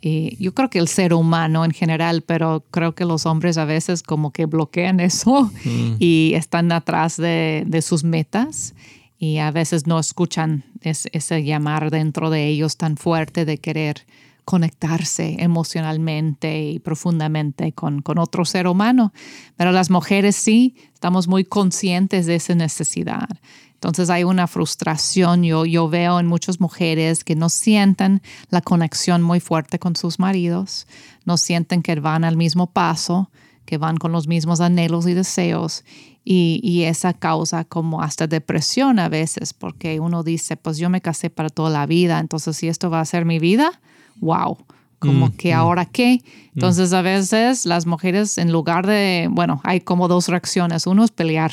Y 0.00 0.42
yo 0.42 0.54
creo 0.54 0.70
que 0.70 0.78
el 0.78 0.88
ser 0.88 1.12
humano 1.12 1.64
en 1.64 1.72
general, 1.72 2.22
pero 2.22 2.64
creo 2.70 2.94
que 2.94 3.04
los 3.04 3.26
hombres 3.26 3.58
a 3.58 3.64
veces 3.64 4.02
como 4.02 4.30
que 4.30 4.46
bloquean 4.46 5.00
eso 5.00 5.50
mm. 5.64 5.96
y 5.98 6.32
están 6.34 6.70
atrás 6.72 7.16
de, 7.16 7.80
sus 7.82 8.04
metas 8.04 8.74
y 9.18 9.38
a 9.38 9.50
veces 9.50 9.86
no 9.86 9.98
escuchan 9.98 10.64
ese 10.82 11.42
llamar 11.42 11.90
dentro 11.90 12.30
de 12.30 12.46
ellos 12.46 12.76
tan 12.76 12.96
fuerte 12.96 13.44
de 13.44 13.58
querer 13.58 14.06
conectarse 14.48 15.36
emocionalmente 15.40 16.70
y 16.70 16.78
profundamente 16.78 17.72
con, 17.72 18.00
con 18.00 18.16
otro 18.16 18.46
ser 18.46 18.66
humano. 18.66 19.12
Pero 19.58 19.72
las 19.72 19.90
mujeres 19.90 20.36
sí, 20.36 20.74
estamos 20.94 21.28
muy 21.28 21.44
conscientes 21.44 22.24
de 22.24 22.36
esa 22.36 22.54
necesidad. 22.54 23.28
Entonces 23.74 24.08
hay 24.08 24.24
una 24.24 24.46
frustración, 24.46 25.42
yo, 25.42 25.66
yo 25.66 25.90
veo 25.90 26.18
en 26.18 26.26
muchas 26.26 26.60
mujeres 26.60 27.24
que 27.24 27.36
no 27.36 27.50
sienten 27.50 28.22
la 28.48 28.62
conexión 28.62 29.20
muy 29.20 29.38
fuerte 29.38 29.78
con 29.78 29.96
sus 29.96 30.18
maridos, 30.18 30.86
no 31.26 31.36
sienten 31.36 31.82
que 31.82 31.96
van 31.96 32.24
al 32.24 32.38
mismo 32.38 32.68
paso, 32.68 33.30
que 33.66 33.76
van 33.76 33.98
con 33.98 34.12
los 34.12 34.28
mismos 34.28 34.62
anhelos 34.62 35.06
y 35.06 35.12
deseos 35.12 35.84
y, 36.24 36.58
y, 36.62 36.84
esa 36.84 37.12
causa 37.12 37.64
como 37.64 38.00
hasta 38.00 38.26
depresión 38.26 38.98
a 38.98 39.10
veces, 39.10 39.52
porque 39.52 40.00
uno 40.00 40.22
dice, 40.22 40.56
pues 40.56 40.78
yo 40.78 40.88
me 40.88 41.02
casé 41.02 41.28
para 41.28 41.50
toda 41.50 41.68
la 41.68 41.84
vida, 41.84 42.18
entonces 42.18 42.56
si 42.56 42.68
esto 42.68 42.88
va 42.88 43.00
a 43.00 43.04
ser 43.04 43.26
mi 43.26 43.38
vida, 43.38 43.82
wow, 44.20 44.58
como 44.98 45.28
mm, 45.28 45.32
que 45.32 45.54
mm. 45.54 45.56
ahora 45.56 45.84
qué. 45.84 46.22
Entonces 46.54 46.92
a 46.92 47.02
veces 47.02 47.66
las 47.66 47.86
mujeres 47.86 48.38
en 48.38 48.52
lugar 48.52 48.86
de, 48.86 49.28
bueno, 49.30 49.60
hay 49.64 49.80
como 49.80 50.08
dos 50.08 50.28
reacciones, 50.28 50.86
uno 50.86 51.04
es 51.04 51.10
pelear 51.10 51.52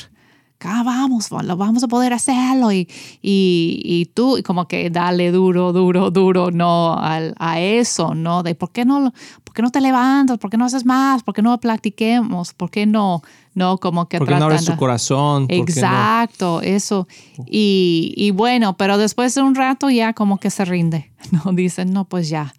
ah, 0.64 0.82
vamos, 0.84 1.30
lo 1.30 1.56
vamos 1.56 1.84
a 1.84 1.88
poder 1.88 2.12
hacerlo 2.12 2.72
y, 2.72 2.88
y, 3.22 3.80
y 3.84 4.06
tú 4.06 4.38
como 4.44 4.66
que 4.66 4.90
dale 4.90 5.30
duro, 5.32 5.72
duro, 5.72 6.10
duro, 6.10 6.50
no 6.50 6.94
a, 6.94 7.20
a, 7.38 7.60
eso, 7.60 8.14
¿no? 8.14 8.42
De 8.42 8.54
por 8.54 8.72
qué 8.72 8.84
no, 8.84 9.12
por 9.44 9.54
qué 9.54 9.62
no 9.62 9.70
te 9.70 9.80
levantas, 9.80 10.38
por 10.38 10.50
qué 10.50 10.56
no 10.56 10.64
haces 10.64 10.84
más, 10.84 11.22
por 11.22 11.34
qué 11.34 11.42
no 11.42 11.58
platiquemos, 11.58 12.54
por 12.54 12.70
qué 12.70 12.86
no, 12.86 13.22
no 13.54 13.78
como 13.78 14.08
que... 14.08 14.18
Porque 14.18 14.34
no 14.34 14.44
abres 14.46 14.64
tu 14.64 14.76
corazón. 14.76 15.46
Exacto, 15.48 16.60
eso. 16.62 17.06
Y, 17.46 18.14
y 18.16 18.30
bueno, 18.30 18.76
pero 18.76 18.98
después 18.98 19.34
de 19.34 19.42
un 19.42 19.54
rato 19.54 19.90
ya 19.90 20.12
como 20.12 20.38
que 20.38 20.50
se 20.50 20.64
rinde, 20.64 21.12
¿no? 21.30 21.52
Dicen, 21.52 21.92
no, 21.92 22.04
pues 22.04 22.28
ya 22.28 22.54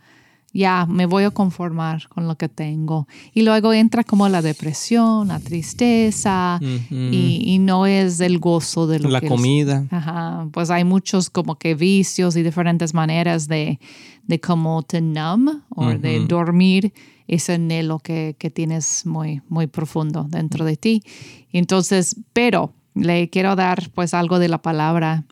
ya 0.54 0.86
me 0.88 1.06
voy 1.06 1.24
a 1.24 1.32
conformar 1.32 2.08
con 2.10 2.27
lo 2.27 2.36
que 2.36 2.50
tengo. 2.50 3.08
Y 3.34 3.44
luego 3.44 3.74
entra 3.74 4.04
como 4.04 4.27
la 4.30 4.42
depresión, 4.42 5.27
la 5.27 5.39
tristeza 5.39 6.60
y, 6.89 7.58
no 7.60 7.86
es 7.86 8.20
el 8.22 8.39
gozo 8.39 8.88
de 8.88 9.00
lo 9.00 9.10
la 9.10 9.22
comida. 9.22 9.86
Ajá, 9.92 10.48
pues 10.51 10.70
hay 10.70 10.84
muchos 10.84 11.30
como 11.30 11.56
que 11.56 11.75
vicios 11.75 12.36
y 12.38 12.44
diferentes 12.44 12.94
maneras 12.94 13.48
de, 13.48 13.80
de 14.24 14.39
como 14.39 14.84
te 14.84 15.01
numb 15.01 15.63
o 15.70 15.89
de 15.89 16.25
dormir 16.25 16.94
ese 17.27 17.56
anhelo 17.56 18.00
que, 18.00 18.36
que 18.39 18.50
tienes 18.50 19.06
muy, 19.06 19.42
muy 19.50 19.68
profundo 19.68 20.25
dentro 20.30 20.63
de 20.63 20.77
ti. 20.77 21.04
Entonces, 21.51 22.16
pero 22.32 22.74
le 22.96 23.30
quiero 23.30 23.56
dar 23.56 23.89
pues 23.94 24.13
algo 24.13 24.39
de 24.39 24.48
la 24.48 24.62
palabra 24.62 25.25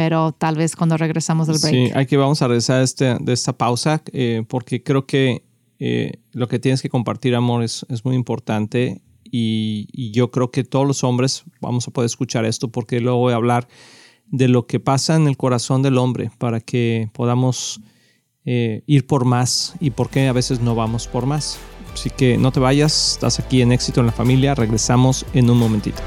pero 0.00 0.32
tal 0.32 0.56
vez 0.56 0.76
cuando 0.76 0.96
regresamos 0.96 1.46
del 1.46 1.58
break. 1.58 1.74
Sí, 1.74 1.92
hay 1.94 2.06
que 2.06 2.16
vamos 2.16 2.40
a 2.40 2.48
regresar 2.48 2.80
este, 2.80 3.18
de 3.20 3.34
esta 3.34 3.52
pausa 3.52 4.02
eh, 4.14 4.42
porque 4.48 4.82
creo 4.82 5.04
que 5.04 5.44
eh, 5.78 6.22
lo 6.32 6.48
que 6.48 6.58
tienes 6.58 6.80
que 6.80 6.88
compartir, 6.88 7.34
amor, 7.34 7.62
es, 7.62 7.84
es 7.90 8.02
muy 8.02 8.16
importante 8.16 9.02
y, 9.22 9.88
y, 9.92 10.10
yo 10.12 10.30
creo 10.30 10.50
que 10.50 10.64
todos 10.64 10.86
los 10.86 11.04
hombres 11.04 11.44
vamos 11.60 11.86
a 11.86 11.90
poder 11.90 12.06
escuchar 12.06 12.46
esto 12.46 12.68
porque 12.68 12.98
luego 12.98 13.18
voy 13.18 13.34
a 13.34 13.36
hablar 13.36 13.68
de 14.28 14.48
lo 14.48 14.66
que 14.66 14.80
pasa 14.80 15.16
en 15.16 15.28
el 15.28 15.36
corazón 15.36 15.82
del 15.82 15.98
hombre 15.98 16.30
para 16.38 16.60
que 16.60 17.10
podamos 17.12 17.82
eh, 18.46 18.82
ir 18.86 19.06
por 19.06 19.26
más 19.26 19.74
y 19.80 19.90
por 19.90 20.08
qué 20.08 20.28
a 20.28 20.32
veces 20.32 20.60
no 20.60 20.74
vamos 20.74 21.08
por 21.08 21.26
más. 21.26 21.58
Así 21.92 22.08
que 22.08 22.38
no 22.38 22.52
te 22.52 22.60
vayas, 22.60 23.12
estás 23.12 23.38
aquí 23.38 23.60
en 23.60 23.70
Éxito 23.70 24.00
en 24.00 24.06
la 24.06 24.12
Familia, 24.12 24.54
regresamos 24.54 25.26
en 25.34 25.50
un 25.50 25.58
momentito. 25.58 26.00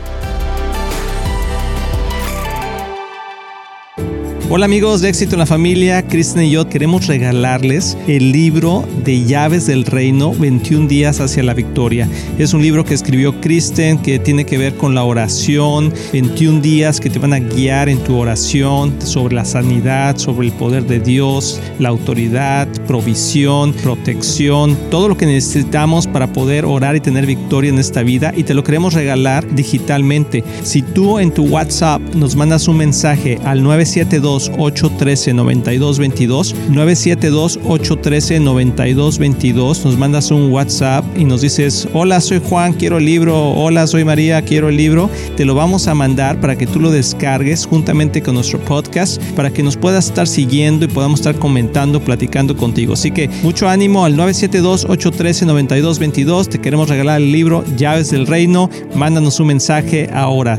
Hola 4.50 4.66
amigos 4.66 5.00
de 5.00 5.08
Éxito 5.08 5.36
en 5.36 5.40
la 5.40 5.46
Familia, 5.46 6.06
Kristen 6.06 6.44
y 6.44 6.52
yo 6.52 6.68
queremos 6.68 7.08
regalarles 7.08 7.98
el 8.08 8.34
libro 8.34 8.86
de 9.04 9.24
Llaves 9.24 9.68
del 9.68 9.86
Reino, 9.86 10.34
21 10.34 10.90
días 10.90 11.22
hacia 11.22 11.44
la 11.44 11.54
victoria. 11.54 12.10
Es 12.38 12.54
un 12.54 12.62
libro 12.62 12.84
que 12.84 12.94
escribió 12.94 13.40
Kristen 13.40 14.00
que 14.00 14.20
tiene 14.20 14.46
que 14.46 14.58
ver 14.58 14.76
con 14.76 14.94
la 14.94 15.06
oración, 15.06 15.94
21 16.12 16.60
días 16.60 17.00
que 17.00 17.10
te 17.10 17.20
van 17.20 17.32
a 17.32 17.40
guiar 17.40 17.88
en 17.88 18.04
tu 18.04 18.18
oración 18.18 18.94
sobre 19.02 19.34
la 19.34 19.46
sanidad, 19.46 20.18
sobre 20.18 20.48
el 20.48 20.54
poder 20.54 20.86
de 20.86 21.00
Dios, 21.00 21.62
la 21.80 21.90
autoridad, 21.90 22.68
provisión, 22.86 23.72
protección, 23.72 24.78
todo 24.92 25.08
lo 25.08 25.16
que 25.16 25.26
necesitamos 25.26 26.06
para 26.06 26.34
poder 26.34 26.66
orar 26.66 26.98
y 26.98 27.00
tener 27.00 27.26
victoria 27.26 27.70
en 27.70 27.80
esta 27.80 28.04
vida 28.04 28.34
y 28.36 28.44
te 28.44 28.54
lo 28.54 28.64
queremos 28.64 28.94
regalar 28.94 29.48
digitalmente. 29.56 30.44
Si 30.64 30.82
tú 30.82 31.18
en 31.18 31.34
tu 31.34 31.46
WhatsApp 31.46 32.02
nos 32.14 32.36
mandas 32.36 32.68
un 32.68 32.78
mensaje 32.78 33.40
al 33.46 33.64
972 33.64 34.33
813 34.58 35.34
9222 35.34 36.56
972 36.70 37.60
813 37.64 38.40
9222 38.40 39.86
nos 39.86 39.98
mandas 39.98 40.32
un 40.32 40.52
WhatsApp 40.52 41.06
y 41.18 41.26
nos 41.26 41.42
dices 41.42 41.88
hola 41.94 42.20
soy 42.22 42.42
Juan 42.44 42.74
quiero 42.74 42.98
el 42.98 43.06
libro. 43.06 43.52
Hola 43.52 43.88
soy 43.88 44.04
María 44.04 44.42
quiero 44.42 44.70
el 44.70 44.78
libro 44.78 45.10
te 45.36 45.46
lo 45.46 45.56
vamos 45.56 45.88
a 45.88 45.94
mandar 45.94 46.40
para 46.42 46.58
que 46.58 46.68
tú 46.68 46.80
lo 46.80 46.92
descargues 46.92 47.66
juntamente 47.66 48.22
con 48.22 48.36
nuestro 48.36 48.60
podcast 48.60 49.22
para 49.36 49.52
que 49.52 49.64
nos 49.64 49.78
puedas 49.78 50.08
estar 50.08 50.28
siguiendo 50.28 50.86
y 50.86 50.88
podamos 50.88 51.20
estar 51.20 51.36
comentando 51.36 52.00
platicando 52.00 52.56
contigo. 52.58 52.94
Así 52.94 53.12
que 53.12 53.30
mucho 53.44 53.68
ánimo 53.70 54.06
al 54.06 54.16
972 54.16 54.86
813 54.86 55.46
9222 55.46 56.50
te 56.50 56.60
queremos 56.60 56.90
regalar 56.90 57.22
el 57.22 57.32
libro 57.32 57.64
llaves 57.78 58.12
del 58.12 58.28
reino. 58.28 58.70
Mándanos 58.96 59.40
un 59.40 59.48
mensaje 59.48 60.10
ahora 60.14 60.58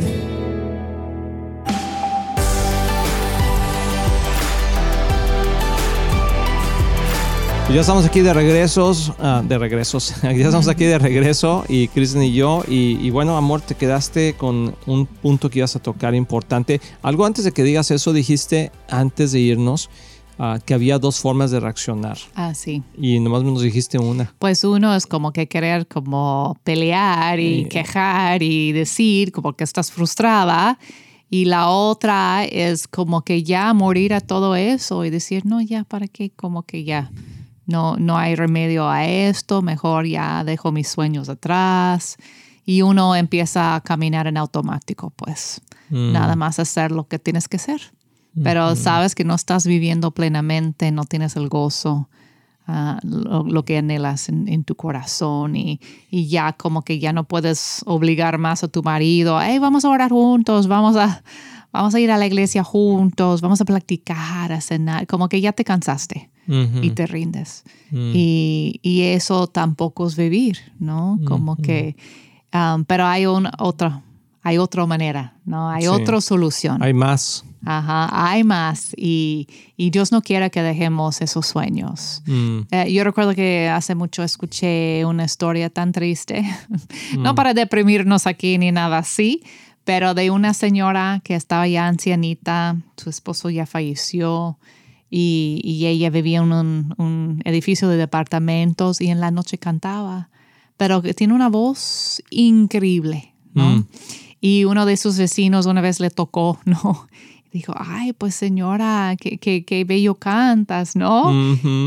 ya 7.72 7.80
estamos 7.80 8.04
aquí 8.04 8.20
de 8.20 8.32
regresos, 8.32 9.12
ah, 9.18 9.42
de 9.44 9.58
regresos, 9.58 10.14
ya 10.22 10.30
estamos 10.30 10.68
aquí 10.68 10.84
de 10.84 10.98
regreso 10.98 11.64
y 11.68 11.88
Kristen 11.88 12.22
y 12.22 12.32
yo 12.32 12.62
y, 12.68 13.10
bueno, 13.10 13.36
amor, 13.36 13.62
te 13.62 13.74
quedaste 13.74 14.34
con 14.34 14.76
un 14.86 15.06
punto 15.06 15.50
que 15.50 15.60
ibas 15.60 15.74
a 15.74 15.80
tocar 15.80 16.14
importante. 16.14 16.80
Algo 17.02 17.24
antes 17.24 17.44
de 17.44 17.52
que 17.52 17.64
digas 17.64 17.90
eso, 17.90 18.12
dijiste 18.12 18.70
antes 18.88 19.32
de 19.32 19.40
irnos 19.40 19.90
ah, 20.38 20.58
que 20.64 20.74
había 20.74 20.98
dos 20.98 21.18
formas 21.18 21.50
de 21.50 21.58
reaccionar. 21.58 22.18
Ah, 22.34 22.54
sí. 22.54 22.82
Y 22.96 23.18
nomás 23.18 23.42
nos 23.42 23.62
dijiste 23.62 23.98
una. 23.98 24.32
Pues 24.38 24.62
uno 24.62 24.94
es 24.94 25.06
como 25.06 25.32
que 25.32 25.48
querer 25.48 25.88
como 25.88 26.56
pelear 26.62 27.40
y 27.40 27.66
quejar 27.66 28.42
y 28.42 28.72
decir 28.72 29.32
como 29.32 29.54
que 29.54 29.64
estás 29.64 29.90
frustrada. 29.90 30.78
Y 31.28 31.46
la 31.46 31.68
otra 31.68 32.44
es 32.44 32.86
como 32.86 33.22
que 33.22 33.42
ya 33.42 33.72
morir 33.72 34.14
a 34.14 34.20
todo 34.20 34.54
eso 34.54 35.04
y 35.04 35.10
decir, 35.10 35.44
no, 35.44 35.60
ya, 35.60 35.82
¿para 35.82 36.06
qué? 36.06 36.30
Como 36.30 36.62
que 36.62 36.84
ya 36.84 37.10
no, 37.66 37.96
no 37.96 38.16
hay 38.16 38.34
remedio 38.34 38.88
a 38.88 39.06
esto, 39.06 39.62
mejor 39.62 40.06
ya 40.06 40.44
dejo 40.44 40.72
mis 40.72 40.88
sueños 40.88 41.28
atrás 41.28 42.16
y 42.66 42.82
uno 42.82 43.14
empieza 43.14 43.74
a 43.74 43.80
caminar 43.80 44.26
en 44.26 44.36
automático, 44.36 45.10
pues 45.10 45.60
mm. 45.90 46.12
nada 46.12 46.36
más 46.36 46.58
hacer 46.58 46.92
lo 46.92 47.08
que 47.08 47.18
tienes 47.18 47.48
que 47.48 47.56
hacer. 47.56 47.80
Pero 48.42 48.74
sabes 48.74 49.14
que 49.14 49.22
no 49.22 49.36
estás 49.36 49.64
viviendo 49.64 50.10
plenamente, 50.10 50.90
no 50.90 51.04
tienes 51.04 51.36
el 51.36 51.48
gozo, 51.48 52.08
ah, 52.66 52.98
lo, 53.04 53.64
que 53.64 53.78
anhelas 53.78 54.28
en, 54.28 54.64
tu 54.64 54.74
corazón 54.74 55.54
y, 55.54 55.80
y, 56.10 56.26
ya 56.26 56.52
como 56.52 56.82
que 56.82 56.98
ya 56.98 57.12
no 57.12 57.22
puedes 57.22 57.82
obligar 57.86 58.38
más 58.38 58.64
a 58.64 58.68
tu 58.68 58.82
marido, 58.82 59.40
hey, 59.40 59.60
vamos 59.60 59.84
a 59.84 59.88
orar 59.88 60.10
juntos, 60.10 60.66
vamos 60.66 60.96
a, 60.96 61.22
vamos 61.74 61.94
a 61.94 62.00
ir 62.00 62.10
a 62.12 62.16
la 62.16 62.26
iglesia 62.26 62.62
juntos, 62.62 63.40
vamos 63.40 63.60
a 63.60 63.64
practicar, 63.64 64.52
a 64.52 64.60
cenar, 64.60 65.08
como 65.08 65.28
que 65.28 65.40
ya 65.40 65.52
te 65.52 65.64
cansaste 65.64 66.30
y 66.46 66.90
te 66.90 67.06
rindes. 67.06 67.64
Mm. 67.90 68.12
y, 68.14 68.80
y, 68.82 69.02
eso 69.02 69.46
tampoco 69.46 70.06
es 70.06 70.14
vivir, 70.16 70.58
¿no? 70.78 71.18
Como 71.24 71.56
que, 71.56 71.96
um, 72.52 72.84
pero 72.84 73.06
hay 73.06 73.26
una 73.26 73.50
otra, 73.58 74.02
hay 74.42 74.58
otra 74.58 74.86
manera, 74.86 75.34
¿no? 75.44 75.68
Hay 75.68 75.86
otra 75.86 76.20
solución. 76.20 76.82
Hay 76.82 76.92
más. 76.92 77.44
Ajá, 77.66 78.10
hay 78.12 78.44
más 78.44 78.92
y, 78.96 79.48
y, 79.76 79.88
Dios 79.88 80.12
no 80.12 80.20
quiere 80.20 80.50
que 80.50 80.62
dejemos 80.62 81.22
esos 81.22 81.46
sueños. 81.46 82.22
Mm. 82.26 82.60
Eh, 82.70 82.92
yo 82.92 83.04
recuerdo 83.04 83.34
que 83.34 83.68
hace 83.68 83.94
mucho 83.94 84.22
escuché 84.22 85.04
una 85.06 85.24
historia 85.24 85.70
tan 85.70 85.90
triste, 85.92 86.44
no 87.18 87.32
mm. 87.32 87.34
para 87.36 87.54
deprimirnos 87.54 88.26
aquí 88.26 88.58
ni 88.58 88.70
nada 88.70 88.98
así, 88.98 89.42
pero 89.84 90.14
de 90.14 90.30
una 90.30 90.54
señora 90.54 91.20
que 91.24 91.34
estaba 91.34 91.68
ya 91.68 91.86
ancianita, 91.86 92.76
su 92.96 93.10
esposo 93.10 93.50
ya 93.50 93.66
falleció 93.66 94.58
y, 95.10 95.84
ella 95.86 96.10
vivía 96.10 96.38
en 96.38 96.52
un, 96.52 97.42
edificio 97.44 97.88
de 97.88 97.96
departamentos 97.96 99.00
y 99.00 99.08
en 99.08 99.20
la 99.20 99.30
noche 99.30 99.58
cantaba, 99.58 100.30
pero 100.76 101.02
tiene 101.02 101.34
una 101.34 101.48
voz 101.48 102.22
increíble, 102.30 103.32
¿no? 103.52 103.76
Mm. 103.76 103.86
Y 104.40 104.64
uno 104.64 104.86
de 104.86 104.96
sus 104.96 105.16
vecinos 105.16 105.66
una 105.66 105.80
vez 105.80 106.00
le 106.00 106.10
tocó, 106.10 106.58
¿no? 106.64 107.06
Dijo, 107.52 107.72
ay, 107.76 108.12
pues 108.12 108.34
señora, 108.34 109.14
qué, 109.20 109.38
qué, 109.38 109.64
qué 109.64 109.84
bello 109.84 110.16
cantas, 110.16 110.96
¿no? 110.96 111.32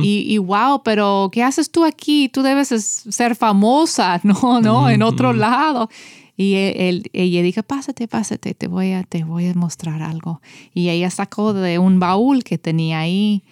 y, 0.01 0.23
y, 0.25 0.37
wow, 0.37 0.81
pero 0.81 1.29
¿qué 1.33 1.43
haces 1.43 1.69
tú 1.69 1.83
aquí? 1.83 2.29
Tú 2.29 2.41
debes 2.41 2.69
ser 2.69 3.35
famosa, 3.35 4.21
¿no? 4.23 4.61
¿No? 4.61 4.89
En 4.89 5.03
otro 5.03 5.33
lado. 5.33 5.89
Y 6.39 6.53
él, 6.53 7.09
ella 7.13 7.41
dijo, 7.41 7.63
pásate, 7.63 8.07
pásate, 8.07 8.53
te 8.53 8.67
voy, 8.67 8.91
a, 8.91 9.03
te 9.03 9.23
voy 9.23 9.47
a 9.47 9.53
mostrar 9.55 10.03
algo. 10.03 10.39
Y 10.73 10.89
ella 10.89 11.09
sacó 11.09 11.53
de 11.53 11.79
un 11.79 11.99
baúl 11.99 12.43
que 12.43 12.59
tenía 12.59 12.99
ahí 12.99 13.43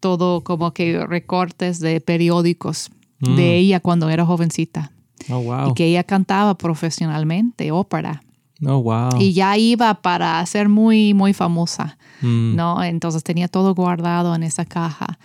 todo 0.00 0.42
como 0.42 0.72
que 0.72 1.04
recortes 1.06 1.78
de 1.80 2.00
periódicos 2.00 2.90
de 3.20 3.28
Mm. 3.30 3.38
ella 3.38 3.80
cuando 3.80 4.08
era 4.08 4.24
jovencita. 4.24 4.92
Oh, 5.28 5.40
wow. 5.42 5.70
Y 5.70 5.74
que 5.74 5.84
ella 5.84 6.04
cantaba 6.04 6.56
profesionalmente 6.56 7.70
ópera. 7.70 8.22
Oh, 8.66 8.82
wow. 8.82 9.10
Y 9.20 9.34
ya 9.34 9.58
iba 9.58 9.92
para 10.00 10.44
ser 10.46 10.70
muy, 10.70 11.12
muy 11.12 11.34
famosa, 11.34 11.98
Mm. 12.22 12.56
¿no? 12.56 12.82
Entonces 12.82 13.22
tenía 13.22 13.48
todo 13.48 13.74
guardado 13.74 14.34
en 14.34 14.42
esa 14.42 14.64
caja. 14.64 15.18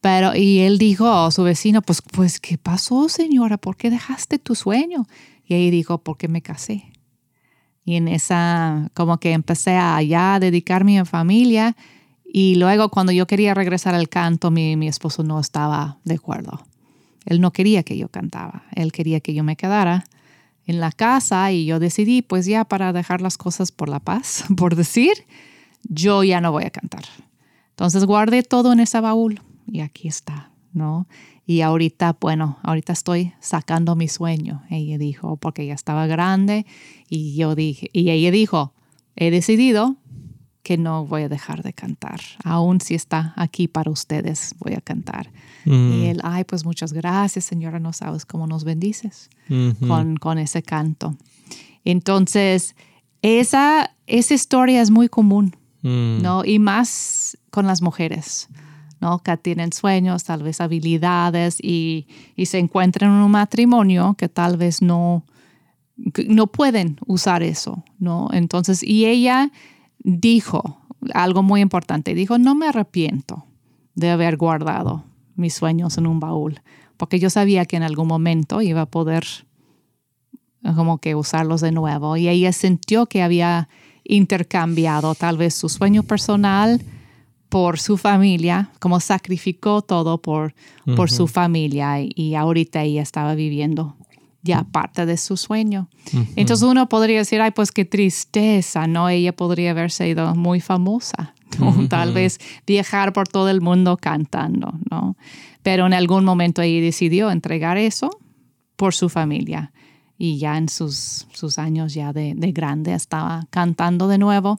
Pero, 0.00 0.34
y 0.36 0.60
él 0.60 0.78
dijo 0.78 1.08
a 1.08 1.30
su 1.32 1.42
vecino, 1.42 1.82
pues, 1.82 2.00
pues, 2.02 2.38
¿qué 2.40 2.56
pasó, 2.56 3.08
señora? 3.08 3.56
¿Por 3.58 3.76
qué 3.76 3.90
dejaste 3.90 4.38
tu 4.38 4.54
sueño? 4.54 5.06
Y 5.50 5.54
ella 5.56 5.72
dijo, 5.72 5.98
porque 5.98 6.28
me 6.28 6.42
casé. 6.42 6.84
Y 7.84 7.96
en 7.96 8.06
esa, 8.06 8.88
como 8.94 9.18
que 9.18 9.32
empecé 9.32 9.76
a 9.76 10.00
ya 10.00 10.38
dedicarme 10.38 10.96
a 10.96 11.02
mi 11.02 11.08
familia. 11.08 11.76
Y 12.24 12.54
luego 12.54 12.88
cuando 12.88 13.10
yo 13.10 13.26
quería 13.26 13.52
regresar 13.52 13.96
al 13.96 14.08
canto, 14.08 14.52
mi, 14.52 14.76
mi 14.76 14.86
esposo 14.86 15.24
no 15.24 15.40
estaba 15.40 15.98
de 16.04 16.14
acuerdo. 16.14 16.64
Él 17.26 17.40
no 17.40 17.52
quería 17.52 17.82
que 17.82 17.98
yo 17.98 18.08
cantaba. 18.08 18.62
Él 18.76 18.92
quería 18.92 19.18
que 19.18 19.34
yo 19.34 19.42
me 19.42 19.56
quedara 19.56 20.04
en 20.66 20.78
la 20.78 20.92
casa 20.92 21.50
y 21.50 21.64
yo 21.64 21.80
decidí, 21.80 22.22
pues 22.22 22.46
ya 22.46 22.64
para 22.64 22.92
dejar 22.92 23.20
las 23.20 23.36
cosas 23.36 23.72
por 23.72 23.88
la 23.88 23.98
paz, 23.98 24.44
por 24.56 24.76
decir, 24.76 25.26
yo 25.82 26.22
ya 26.22 26.40
no 26.40 26.52
voy 26.52 26.62
a 26.62 26.70
cantar. 26.70 27.02
Entonces 27.70 28.04
guardé 28.04 28.44
todo 28.44 28.72
en 28.72 28.78
ese 28.78 29.00
baúl 29.00 29.40
y 29.66 29.80
aquí 29.80 30.06
está, 30.06 30.52
¿no? 30.72 31.08
Y 31.50 31.62
ahorita, 31.62 32.16
bueno, 32.20 32.58
ahorita 32.62 32.92
estoy 32.92 33.32
sacando 33.40 33.96
mi 33.96 34.06
sueño, 34.06 34.62
ella 34.70 34.98
dijo, 34.98 35.36
porque 35.36 35.66
ya 35.66 35.74
estaba 35.74 36.06
grande 36.06 36.64
y 37.08 37.34
yo 37.34 37.56
dije, 37.56 37.90
y 37.92 38.10
ella 38.10 38.30
dijo, 38.30 38.72
he 39.16 39.32
decidido 39.32 39.96
que 40.62 40.78
no 40.78 41.04
voy 41.06 41.22
a 41.22 41.28
dejar 41.28 41.64
de 41.64 41.72
cantar, 41.72 42.20
aún 42.44 42.80
si 42.80 42.94
está 42.94 43.34
aquí 43.36 43.66
para 43.66 43.90
ustedes, 43.90 44.54
voy 44.60 44.74
a 44.74 44.80
cantar. 44.80 45.32
Mm. 45.64 45.92
Y 45.92 46.06
él, 46.06 46.20
ay, 46.22 46.44
pues 46.44 46.64
muchas 46.64 46.92
gracias, 46.92 47.46
señora, 47.46 47.80
no 47.80 47.92
sabes 47.92 48.24
cómo 48.24 48.46
nos 48.46 48.62
bendices 48.62 49.28
con, 49.88 50.18
con 50.18 50.38
ese 50.38 50.62
canto. 50.62 51.16
Entonces, 51.84 52.76
esa, 53.22 53.96
esa 54.06 54.34
historia 54.34 54.80
es 54.80 54.92
muy 54.92 55.08
común, 55.08 55.56
Mm. 55.82 56.22
¿no? 56.22 56.44
Y 56.44 56.58
más 56.58 57.38
con 57.50 57.66
las 57.66 57.80
mujeres, 57.80 58.48
¿no? 59.00 59.20
Que 59.20 59.36
tienen 59.36 59.72
sueños, 59.72 60.24
tal 60.24 60.42
vez 60.42 60.60
habilidades 60.60 61.58
y, 61.60 62.06
y 62.36 62.46
se 62.46 62.58
encuentran 62.58 63.10
en 63.10 63.22
un 63.22 63.30
matrimonio 63.30 64.14
que 64.18 64.28
tal 64.28 64.56
vez 64.56 64.82
no, 64.82 65.24
no 66.28 66.46
pueden 66.46 66.98
usar 67.06 67.42
eso, 67.42 67.84
¿no? 67.98 68.28
Entonces, 68.32 68.82
y 68.82 69.06
ella 69.06 69.50
dijo 69.98 70.80
algo 71.14 71.42
muy 71.42 71.60
importante, 71.60 72.14
dijo, 72.14 72.38
no 72.38 72.54
me 72.54 72.68
arrepiento 72.68 73.46
de 73.94 74.10
haber 74.10 74.36
guardado 74.36 75.04
mis 75.34 75.54
sueños 75.54 75.96
en 75.98 76.06
un 76.06 76.20
baúl, 76.20 76.60
porque 76.96 77.18
yo 77.18 77.30
sabía 77.30 77.64
que 77.64 77.76
en 77.76 77.82
algún 77.82 78.06
momento 78.06 78.60
iba 78.60 78.82
a 78.82 78.86
poder 78.86 79.24
como 80.62 80.98
que 80.98 81.14
usarlos 81.14 81.60
de 81.60 81.72
nuevo. 81.72 82.16
Y 82.16 82.28
ella 82.28 82.52
sintió 82.52 83.06
que 83.06 83.22
había 83.22 83.68
intercambiado 84.04 85.14
tal 85.14 85.38
vez 85.38 85.54
su 85.54 85.68
sueño 85.68 86.02
personal 86.02 86.82
por 87.50 87.78
su 87.78 87.98
familia, 87.98 88.70
como 88.78 89.00
sacrificó 89.00 89.82
todo 89.82 90.22
por, 90.22 90.54
por 90.96 91.10
su 91.10 91.26
familia 91.26 92.00
y, 92.00 92.12
y 92.14 92.34
ahorita 92.36 92.82
ella 92.82 93.02
estaba 93.02 93.34
viviendo 93.34 93.96
ya 94.42 94.64
parte 94.64 95.04
de 95.04 95.16
su 95.16 95.36
sueño. 95.36 95.88
Entonces 96.36 96.66
uno 96.66 96.88
podría 96.88 97.18
decir, 97.18 97.40
ay, 97.40 97.50
pues 97.50 97.72
qué 97.72 97.84
tristeza, 97.84 98.86
¿no? 98.86 99.08
Ella 99.08 99.34
podría 99.34 99.72
haber 99.72 99.90
sido 99.90 100.34
muy 100.34 100.60
famosa, 100.60 101.34
¿no? 101.58 101.88
Tal 101.88 102.12
vez 102.12 102.38
viajar 102.66 103.12
por 103.12 103.28
todo 103.28 103.50
el 103.50 103.60
mundo 103.60 103.96
cantando, 103.96 104.72
¿no? 104.90 105.16
Pero 105.62 105.86
en 105.86 105.92
algún 105.92 106.24
momento 106.24 106.62
ella 106.62 106.80
decidió 106.80 107.30
entregar 107.30 107.76
eso 107.76 108.10
por 108.76 108.94
su 108.94 109.08
familia 109.10 109.72
y 110.16 110.38
ya 110.38 110.56
en 110.56 110.68
sus, 110.68 111.26
sus 111.32 111.58
años 111.58 111.92
ya 111.92 112.12
de, 112.12 112.34
de 112.34 112.52
grande 112.52 112.94
estaba 112.94 113.46
cantando 113.50 114.08
de 114.08 114.18
nuevo. 114.18 114.58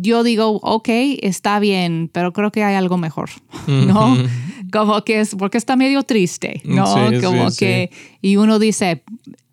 Yo 0.00 0.22
digo, 0.22 0.58
ok, 0.62 0.88
está 1.22 1.58
bien, 1.60 2.10
pero 2.12 2.32
creo 2.32 2.50
que 2.52 2.64
hay 2.64 2.74
algo 2.74 2.96
mejor, 2.98 3.30
¿no? 3.66 4.16
Como 4.72 5.02
que 5.04 5.20
es, 5.20 5.34
porque 5.34 5.56
está 5.58 5.76
medio 5.76 6.02
triste, 6.02 6.60
¿no? 6.64 6.86
Sí, 7.10 7.20
Como 7.22 7.50
sí, 7.50 7.58
que, 7.58 7.90
y 8.20 8.36
uno 8.36 8.58
dice, 8.58 9.02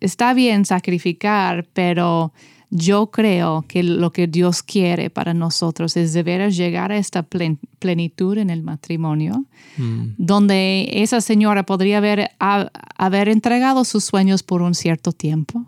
está 0.00 0.34
bien 0.34 0.64
sacrificar, 0.66 1.66
pero 1.72 2.32
yo 2.68 3.10
creo 3.12 3.64
que 3.68 3.82
lo 3.82 4.12
que 4.12 4.26
Dios 4.26 4.62
quiere 4.62 5.08
para 5.08 5.32
nosotros 5.32 5.96
es 5.96 6.12
de 6.12 6.22
veras 6.24 6.56
llegar 6.56 6.90
a 6.92 6.98
esta 6.98 7.22
plen- 7.22 7.58
plenitud 7.78 8.36
en 8.38 8.50
el 8.50 8.62
matrimonio, 8.62 9.44
Mm. 9.78 10.14
donde 10.18 10.88
esa 10.92 11.20
señora 11.20 11.64
podría 11.64 11.98
haber, 11.98 12.30
ha- 12.40 12.70
haber 12.98 13.28
entregado 13.28 13.84
sus 13.84 14.04
sueños 14.04 14.42
por 14.42 14.62
un 14.62 14.74
cierto 14.74 15.12
tiempo, 15.12 15.64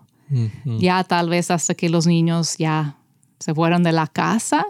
ya 0.79 1.03
tal 1.05 1.27
vez 1.29 1.49
hasta 1.49 1.73
que 1.73 1.89
los 1.89 2.05
niños 2.05 2.55
ya 2.59 2.97
se 3.39 3.53
fueron 3.53 3.83
de 3.83 3.91
la 3.91 4.07
casa. 4.07 4.65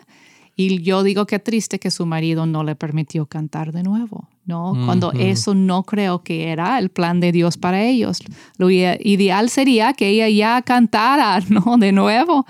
Y 0.56 0.82
yo 0.82 1.04
digo 1.04 1.26
que 1.26 1.40
triste 1.40 1.80
que 1.80 1.90
su 1.90 2.06
marido 2.06 2.46
no 2.46 2.64
le 2.64 2.76
permitió 2.76 3.26
cantar 3.26 3.72
de 3.72 3.82
nuevo, 3.82 4.28
¿no? 4.46 4.74
Cuando 4.86 5.14
eso 5.14 5.56
no 5.56 5.84
creo 5.84 6.22
que 6.22 6.50
era 6.50 6.78
el 6.80 6.90
plan 6.90 7.22
de 7.22 7.32
Dios 7.32 7.56
para 7.56 7.82
ellos. 7.84 8.20
Lo 8.58 8.70
ideal 8.70 9.50
sería 9.50 9.94
que 9.94 10.10
ella 10.10 10.28
ya 10.28 10.62
cantara, 10.62 11.40
¿no? 11.50 11.78
De 11.78 11.94
nuevo, 11.94 12.46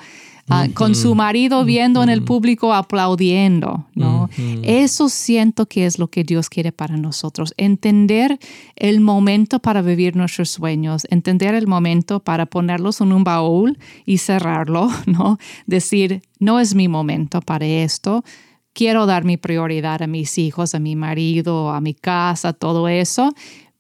ah, 0.50 0.68
con 0.74 0.96
su 0.96 1.16
marido 1.16 1.64
viendo 1.66 2.04
en 2.04 2.10
el 2.10 2.24
público 2.24 2.74
aplaudiendo, 2.74 3.86
¿no? 3.96 4.24
Ujú. 4.24 4.62
Eso 4.64 5.10
siento 5.10 5.68
que 5.68 5.86
es 5.86 6.00
lo 6.00 6.10
que 6.10 6.24
Dios 6.24 6.50
quiere 6.50 6.72
para 6.72 6.98
nosotros. 6.98 7.54
Entender 7.58 8.40
el 8.76 9.00
momento 9.00 9.60
para 9.60 9.82
vivir 9.82 10.16
nuestros 10.16 10.50
sueños, 10.50 11.08
entender 11.10 11.56
el 11.56 11.68
momento 11.68 12.20
para 12.20 12.46
ponerlos 12.46 13.02
en 13.02 13.14
un 13.14 13.24
baúl 13.24 13.78
y 14.06 14.18
cerrarlo, 14.18 14.90
¿no? 15.06 15.38
Decir, 15.66 16.22
no 16.40 16.60
es 16.60 16.76
mi 16.76 16.88
momento 16.88 17.42
para 17.42 17.66
esto. 17.66 18.24
Quiero 18.74 19.06
dar 19.06 19.26
mi 19.26 19.38
prioridad 19.38 20.02
a 20.02 20.08
mis 20.08 20.38
hijos, 20.38 20.76
a 20.76 20.80
mi 20.80 20.96
marido, 20.96 21.72
a 21.72 21.82
mi 21.82 21.94
casa, 21.94 22.54
todo 22.54 22.88
eso, 22.88 23.34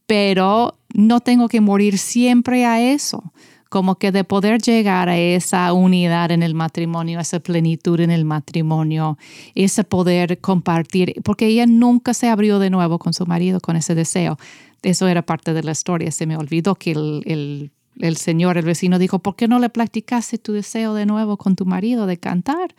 pero 0.05 0.79
no 0.93 1.19
tengo 1.19 1.47
que 1.47 1.61
morir 1.61 1.97
siempre 1.97 2.65
a 2.65 2.81
eso 2.81 3.31
como 3.69 3.95
que 3.95 4.11
de 4.11 4.23
poder 4.23 4.61
llegar 4.61 5.09
a 5.09 5.17
esa 5.17 5.71
unidad 5.73 6.31
en 6.31 6.41
el 6.41 6.55
matrimonio, 6.55 7.19
esa 7.19 7.39
plenitud 7.39 7.99
en 7.99 8.09
el 8.09 8.25
matrimonio, 8.25 9.17
ese 9.53 9.83
poder 9.83 10.39
compartir, 10.39 11.21
porque 11.23 11.45
ella 11.45 11.67
nunca 11.67 12.15
se 12.15 12.27
abrió 12.27 12.57
de 12.57 12.71
nuevo 12.71 12.97
con 12.97 13.13
su 13.13 13.27
marido 13.27 13.59
con 13.59 13.75
ese 13.75 13.93
deseo. 13.93 14.37
Eso 14.81 15.07
era 15.07 15.21
parte 15.21 15.53
de 15.53 15.61
la 15.61 15.71
historia. 15.71 16.11
Se 16.11 16.25
me 16.25 16.35
olvidó 16.35 16.75
que 16.75 16.91
el, 16.91 17.21
el, 17.25 17.71
el 17.99 18.17
señor, 18.17 18.57
el 18.57 18.65
vecino, 18.65 18.97
dijo, 18.97 19.19
¿por 19.19 19.35
qué 19.35 19.47
no 19.47 19.59
le 19.59 19.69
platicaste 19.69 20.39
tu 20.39 20.53
deseo 20.53 20.95
de 20.95 21.05
nuevo 21.05 21.37
con 21.37 21.55
tu 21.55 21.65
marido 21.65 22.07
de 22.07 22.17
cantar? 22.17 22.73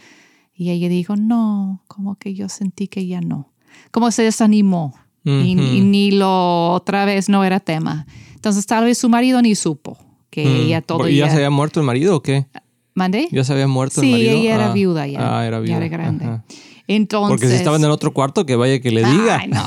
Y 0.55 0.71
ella 0.71 0.89
dijo, 0.89 1.15
no, 1.15 1.83
como 1.87 2.17
que 2.17 2.35
yo 2.35 2.49
sentí 2.49 2.89
que 2.89 3.07
ya 3.07 3.21
no. 3.21 3.53
Como 3.93 4.11
se 4.11 4.23
desanimó 4.23 4.95
y 5.23 5.55
ni 5.55 6.11
lo 6.11 6.73
otra 6.73 7.05
vez 7.05 7.29
no 7.29 7.45
era 7.45 7.61
tema. 7.61 8.07
Entonces 8.35 8.67
tal 8.67 8.85
vez 8.85 8.99
su 8.99 9.09
marido 9.09 9.41
ni 9.43 9.55
supo 9.55 9.99
que 10.31 10.45
Mm. 10.45 10.57
ella 10.67 10.81
todo 10.83 11.09
¿Y 11.09 11.17
ya 11.17 11.27
ya- 11.27 11.31
se 11.31 11.37
había 11.37 11.51
muerto 11.51 11.81
el 11.81 11.87
marido 11.87 12.17
o 12.17 12.23
qué? 12.23 12.47
¿Mandé? 12.95 13.29
¿Ya 13.31 13.45
se 13.45 13.53
había 13.53 13.67
muerto 13.69 14.01
el 14.01 14.07
Sí, 14.07 14.13
marido? 14.13 14.33
ella 14.33 14.55
era 14.55 14.71
Ah. 14.71 14.73
viuda 14.73 15.07
ya. 15.07 15.39
Ah, 15.39 15.47
era 15.47 15.61
viuda. 15.61 15.79
Ya 15.79 15.85
era 15.85 15.89
grande. 15.89 16.25
Ajá. 16.25 16.45
Entonces. 16.89 17.29
Porque 17.31 17.49
si 17.49 17.55
estaba 17.55 17.77
en 17.77 17.85
el 17.85 17.91
otro 17.91 18.13
cuarto, 18.13 18.45
que 18.47 18.57
vaya 18.57 18.81
que 18.81 18.91
le 18.91 19.05
diga. 19.05 19.39
Ay, 19.41 19.49
no. 19.49 19.63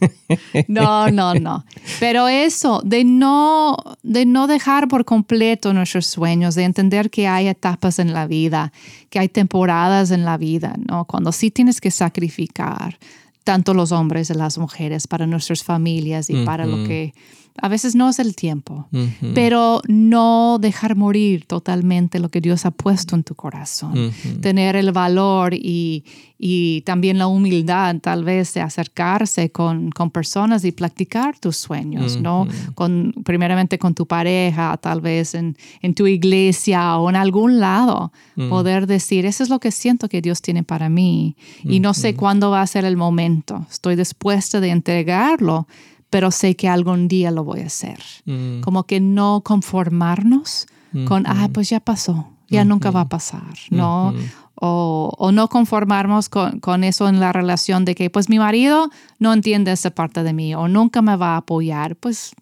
No, 0.68 1.10
no, 1.10 1.34
no. 1.34 1.64
Pero 1.98 2.28
eso, 2.28 2.80
de 2.84 3.02
no, 3.02 3.76
de 4.04 4.26
no 4.26 4.46
dejar 4.46 4.86
por 4.86 5.04
completo 5.04 5.72
nuestros 5.72 6.06
sueños, 6.06 6.54
de 6.54 6.62
entender 6.64 7.10
que 7.10 7.26
hay 7.26 7.48
etapas 7.48 7.98
en 7.98 8.12
la 8.12 8.26
vida, 8.28 8.72
que 9.10 9.18
hay 9.18 9.28
temporadas 9.28 10.12
en 10.12 10.24
la 10.24 10.36
vida, 10.36 10.76
¿no? 10.88 11.04
Cuando 11.06 11.32
sí 11.32 11.50
tienes 11.50 11.80
que 11.80 11.90
sacrificar, 11.90 12.96
tanto 13.42 13.74
los 13.74 13.90
hombres 13.90 14.30
y 14.30 14.34
las 14.34 14.56
mujeres, 14.58 15.08
para 15.08 15.26
nuestras 15.26 15.64
familias 15.64 16.30
y 16.30 16.44
para 16.44 16.64
lo 16.66 16.84
que 16.86 17.12
a 17.60 17.68
veces 17.68 17.94
no 17.94 18.08
es 18.08 18.18
el 18.18 18.34
tiempo 18.34 18.86
Ujú. 18.92 19.32
pero 19.34 19.82
no 19.88 20.58
dejar 20.60 20.96
morir 20.96 21.44
totalmente 21.46 22.18
lo 22.18 22.28
que 22.30 22.40
Dios 22.40 22.66
ha 22.66 22.70
puesto 22.70 23.14
en 23.14 23.24
tu 23.24 23.34
corazón. 23.34 24.12
Tener 24.40 24.76
el 24.76 24.92
valor 24.92 25.54
y, 25.54 26.04
y 26.38 26.82
también 26.82 27.18
la 27.18 27.26
humildad 27.26 27.96
tal 28.00 28.24
vez 28.24 28.54
de 28.54 28.60
acercarse 28.60 29.50
con, 29.50 29.90
con 29.90 30.10
personas 30.10 30.64
y 30.64 30.72
practicar 30.72 31.38
tus 31.38 31.56
sueños, 31.56 32.20
¿no? 32.20 32.46
Con, 32.74 33.14
primeramente 33.24 33.78
con 33.78 33.94
tu 33.94 34.06
pareja, 34.06 34.76
tal 34.76 35.00
vez 35.00 35.34
en, 35.34 35.56
en 35.82 35.94
tu 35.94 36.06
iglesia 36.06 36.96
o 36.98 37.10
en 37.10 37.16
algún 37.16 37.60
lado, 37.60 38.12
poder 38.48 38.86
decir, 38.86 39.26
eso 39.26 39.42
es 39.42 39.48
lo 39.48 39.58
que 39.58 39.70
siento 39.70 40.08
que 40.08 40.22
Dios 40.22 40.40
tiene 40.42 40.62
para 40.62 40.88
mí 40.88 41.36
y 41.64 41.80
no 41.80 41.94
sé 41.94 42.14
cuándo 42.14 42.50
va 42.50 42.62
a 42.62 42.66
ser 42.66 42.84
el 42.84 42.96
momento. 42.96 43.66
Estoy 43.70 43.96
dispuesta 43.96 44.60
de 44.60 44.70
entregarlo, 44.70 45.66
pero 46.10 46.30
sé 46.30 46.56
que 46.56 46.68
algún 46.68 47.08
día 47.08 47.30
lo 47.30 47.44
voy 47.44 47.60
a 47.60 47.66
hacer 47.66 47.98
Mm. 48.24 48.60
como 48.60 48.84
que 48.84 49.00
no 49.00 49.42
conformarnos 49.42 50.66
con, 51.06 51.26
ah, 51.26 51.48
pues 51.52 51.68
ya 51.68 51.80
pasó, 51.80 52.30
ya 52.48 52.64
nunca 52.64 52.90
va 52.90 53.02
a 53.02 53.08
pasar, 53.08 53.54
¿no? 53.70 54.14
o, 54.60 55.30
no 55.32 55.48
conformarnos 55.48 56.28
con, 56.28 56.84
eso 56.84 57.08
en 57.08 57.20
la 57.20 57.32
relación 57.32 57.84
de 57.84 57.94
que 57.94 58.10
pues 58.10 58.28
mi 58.28 58.38
marido 58.38 58.90
no 59.18 59.32
entiende 59.32 59.72
esa 59.72 59.90
parte 59.90 60.22
de 60.22 60.32
mí 60.32 60.54
o 60.54 60.68
nunca 60.68 61.02
me 61.02 61.16
va 61.16 61.34
a 61.34 61.38
apoyar, 61.38 61.96
pues 61.96 62.32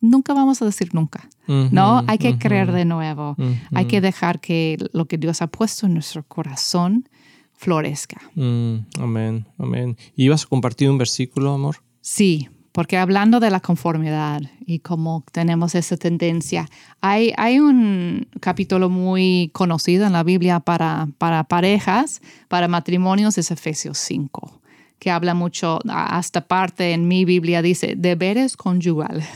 nunca 0.00 0.34
vamos 0.34 0.60
a 0.62 0.64
decir 0.64 0.94
nunca, 0.94 1.28
¿no? 1.46 2.02
Hay 2.06 2.18
que 2.18 2.38
creer 2.38 2.72
de 2.72 2.84
nuevo, 2.84 3.36
hay 3.72 3.86
que 3.86 4.00
dejar 4.00 4.40
que 4.40 4.78
lo 4.92 5.06
que 5.06 5.18
Dios 5.18 5.42
ha 5.42 5.46
puesto 5.46 5.86
en 5.86 5.94
nuestro 5.94 6.24
corazón 6.24 7.08
florezca. 7.52 8.20
Mm, 8.34 8.76
amén, 9.00 9.46
amén. 9.58 9.96
¿Y 10.16 10.24
ibas 10.24 10.44
a 10.44 10.48
compartir 10.48 10.90
un 10.90 10.98
versículo, 10.98 11.54
amor? 11.54 11.76
Sí, 12.00 12.48
porque 12.74 12.96
hablando 12.98 13.38
de 13.38 13.50
la 13.50 13.60
conformidad 13.60 14.42
y 14.66 14.80
cómo 14.80 15.22
tenemos 15.30 15.76
esa 15.76 15.96
tendencia, 15.96 16.68
hay, 17.00 17.32
hay 17.36 17.60
un 17.60 18.26
capítulo 18.40 18.90
muy 18.90 19.50
conocido 19.52 20.04
en 20.06 20.12
la 20.12 20.24
Biblia 20.24 20.58
para, 20.58 21.06
para 21.18 21.44
parejas, 21.44 22.20
para 22.48 22.66
matrimonios, 22.66 23.38
es 23.38 23.52
Efesios 23.52 23.98
5 23.98 24.60
que 24.98 25.10
habla 25.10 25.34
mucho, 25.34 25.80
hasta 25.88 26.48
parte 26.48 26.92
en 26.92 27.06
mi 27.06 27.26
Biblia 27.26 27.60
dice 27.60 27.94
deberes 27.94 28.56
conyugales. 28.56 29.28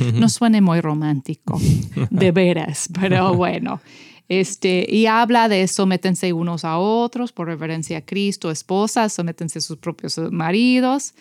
no 0.14 0.28
suene 0.28 0.60
muy 0.60 0.82
romántico, 0.82 1.58
deberes, 2.10 2.90
pero 3.00 3.32
bueno. 3.34 3.80
Este, 4.28 4.86
y 4.88 5.06
habla 5.06 5.48
de 5.48 5.66
sométense 5.66 6.32
unos 6.34 6.64
a 6.64 6.78
otros 6.78 7.32
por 7.32 7.46
reverencia 7.46 7.98
a 7.98 8.00
Cristo, 8.02 8.50
esposas, 8.50 9.14
sométense 9.14 9.60
a 9.60 9.62
sus 9.62 9.78
propios 9.78 10.18
maridos 10.30 11.14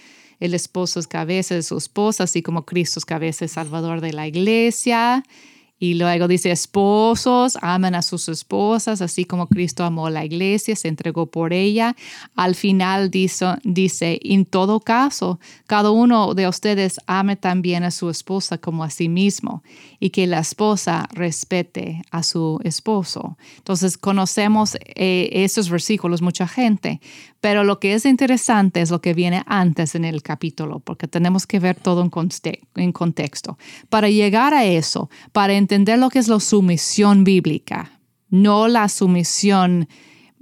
el 0.44 0.54
esposo 0.54 1.00
es 1.00 1.08
cabeza 1.08 1.56
de 1.56 1.64
su 1.64 1.78
esposa, 1.78 2.26
así 2.26 2.42
como 2.42 2.66
Cristo 2.66 3.00
es 3.00 3.06
cabeza 3.06 3.46
y 3.46 3.48
salvador 3.48 4.02
de 4.02 4.12
la 4.12 4.28
iglesia. 4.28 5.24
Y 5.80 5.96
luego 5.96 6.28
dice, 6.28 6.52
esposos, 6.52 7.58
aman 7.62 7.96
a 7.96 8.02
sus 8.02 8.28
esposas, 8.30 9.02
así 9.02 9.24
como 9.24 9.48
Cristo 9.48 9.86
amó 9.86 10.08
a 10.08 10.12
la 10.12 10.24
iglesia, 10.24 10.76
se 10.76 10.90
entregó 10.90 11.28
por 11.28 11.54
ella. 11.54 11.96
Al 12.36 12.56
final 12.56 13.10
dice, 13.10 13.46
dice, 13.64 14.20
en 14.24 14.46
todo 14.46 14.82
caso, 14.82 15.40
cada 15.66 15.92
uno 15.92 16.34
de 16.36 16.48
ustedes 16.48 17.00
ame 17.08 17.36
también 17.38 17.84
a 17.84 17.92
su 17.92 18.10
esposa 18.10 18.58
como 18.58 18.84
a 18.84 18.90
sí 18.90 19.08
mismo 19.08 19.64
y 20.00 20.10
que 20.10 20.28
la 20.28 20.40
esposa 20.40 21.08
respete 21.12 22.02
a 22.12 22.22
su 22.24 22.60
esposo. 22.64 23.38
Entonces, 23.58 23.98
conocemos 23.98 24.78
eh, 24.96 25.30
esos 25.32 25.70
versículos, 25.70 26.22
mucha 26.22 26.48
gente, 26.48 27.02
pero 27.44 27.66
lo 27.66 27.78
que 27.78 27.94
es 27.94 28.06
interesante 28.06 28.80
es 28.80 28.90
lo 28.90 29.02
que 29.02 29.14
viene 29.14 29.44
antes 29.48 29.96
en 29.96 30.06
el 30.06 30.24
capítulo, 30.24 30.80
porque 30.80 31.10
tenemos 31.10 31.46
que 31.46 31.60
ver 31.60 31.76
todo 31.76 32.02
en, 32.02 32.10
en 32.76 32.92
contexto. 32.94 33.58
Para 33.90 34.08
llegar 34.10 34.54
a 34.54 34.64
eso, 34.64 35.10
para 35.34 35.52
entender 35.52 36.00
lo 36.00 36.10
que 36.10 36.20
es 36.20 36.30
la 36.30 36.40
sumisión 36.40 37.26
bíblica, 37.26 38.00
no 38.30 38.70
la 38.70 38.88
sumisión, 38.88 39.90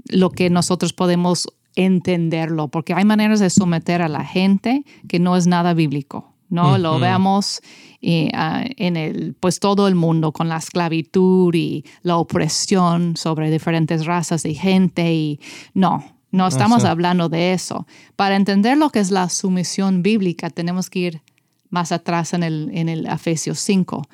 lo 0.09 0.29
que 0.29 0.51
nosotros 0.51 0.93
podemos 0.93 1.47
entenderlo, 1.75 2.67
porque 2.67 2.93
hay 2.93 3.03
maneras 3.03 3.39
de 3.39 3.49
someter 3.49 4.03
a 4.03 4.07
la 4.07 4.23
gente 4.23 4.85
que 5.07 5.17
no 5.17 5.35
es 5.35 5.47
nada 5.47 5.73
bíblico, 5.73 6.35
¿no? 6.49 6.77
Lo 6.77 6.99
veamos 6.99 7.61
eh, 8.03 8.29
ah, 8.35 8.63
en 8.77 8.95
el, 8.95 9.33
pues 9.39 9.59
todo 9.59 9.87
el 9.87 9.95
mundo 9.95 10.33
con 10.33 10.49
la 10.49 10.57
esclavitud 10.57 11.51
y 11.55 11.83
la 12.03 12.17
opresión 12.17 13.17
sobre 13.17 13.49
diferentes 13.49 14.05
razas 14.05 14.45
y 14.45 14.53
gente 14.53 15.11
y 15.11 15.39
no, 15.73 16.20
no 16.31 16.47
estamos 16.47 16.85
hablando 16.85 17.29
de 17.29 17.53
eso. 17.53 17.85
Para 18.15 18.35
entender 18.35 18.77
lo 18.77 18.89
que 18.89 18.99
es 18.99 19.11
la 19.11 19.29
sumisión 19.29 20.01
bíblica, 20.01 20.49
tenemos 20.49 20.89
que 20.89 20.99
ir 20.99 21.21
más 21.69 21.91
atrás 21.91 22.33
en 22.33 22.43
el, 22.43 22.69
en 22.73 22.89
el 22.89 23.05
Efesios 23.05 23.59
5. 23.59 24.07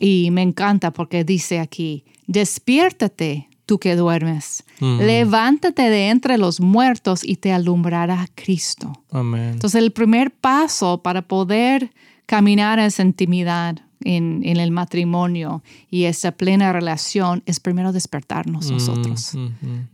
Y 0.00 0.30
me 0.30 0.42
encanta 0.42 0.92
porque 0.92 1.24
dice 1.24 1.60
aquí, 1.60 2.04
despiértate 2.26 3.48
tú 3.66 3.78
que 3.78 3.96
duermes, 3.96 4.64
levántate 4.80 5.90
de 5.90 6.08
entre 6.08 6.38
los 6.38 6.60
muertos 6.60 7.22
y 7.22 7.36
te 7.36 7.52
alumbrará 7.52 8.26
Cristo. 8.34 9.04
Entonces 9.12 9.82
el 9.82 9.92
primer 9.92 10.30
paso 10.30 11.02
para 11.02 11.22
poder 11.22 11.92
caminar 12.24 12.78
en 12.78 12.86
esa 12.86 13.02
intimidad, 13.02 13.76
en, 14.04 14.42
el 14.44 14.70
matrimonio 14.70 15.62
y 15.90 16.04
esa 16.04 16.32
plena 16.32 16.72
relación 16.72 17.42
es 17.46 17.60
primero 17.60 17.92
despertarnos 17.92 18.70
mm, 18.70 18.72
nosotros. 18.72 19.32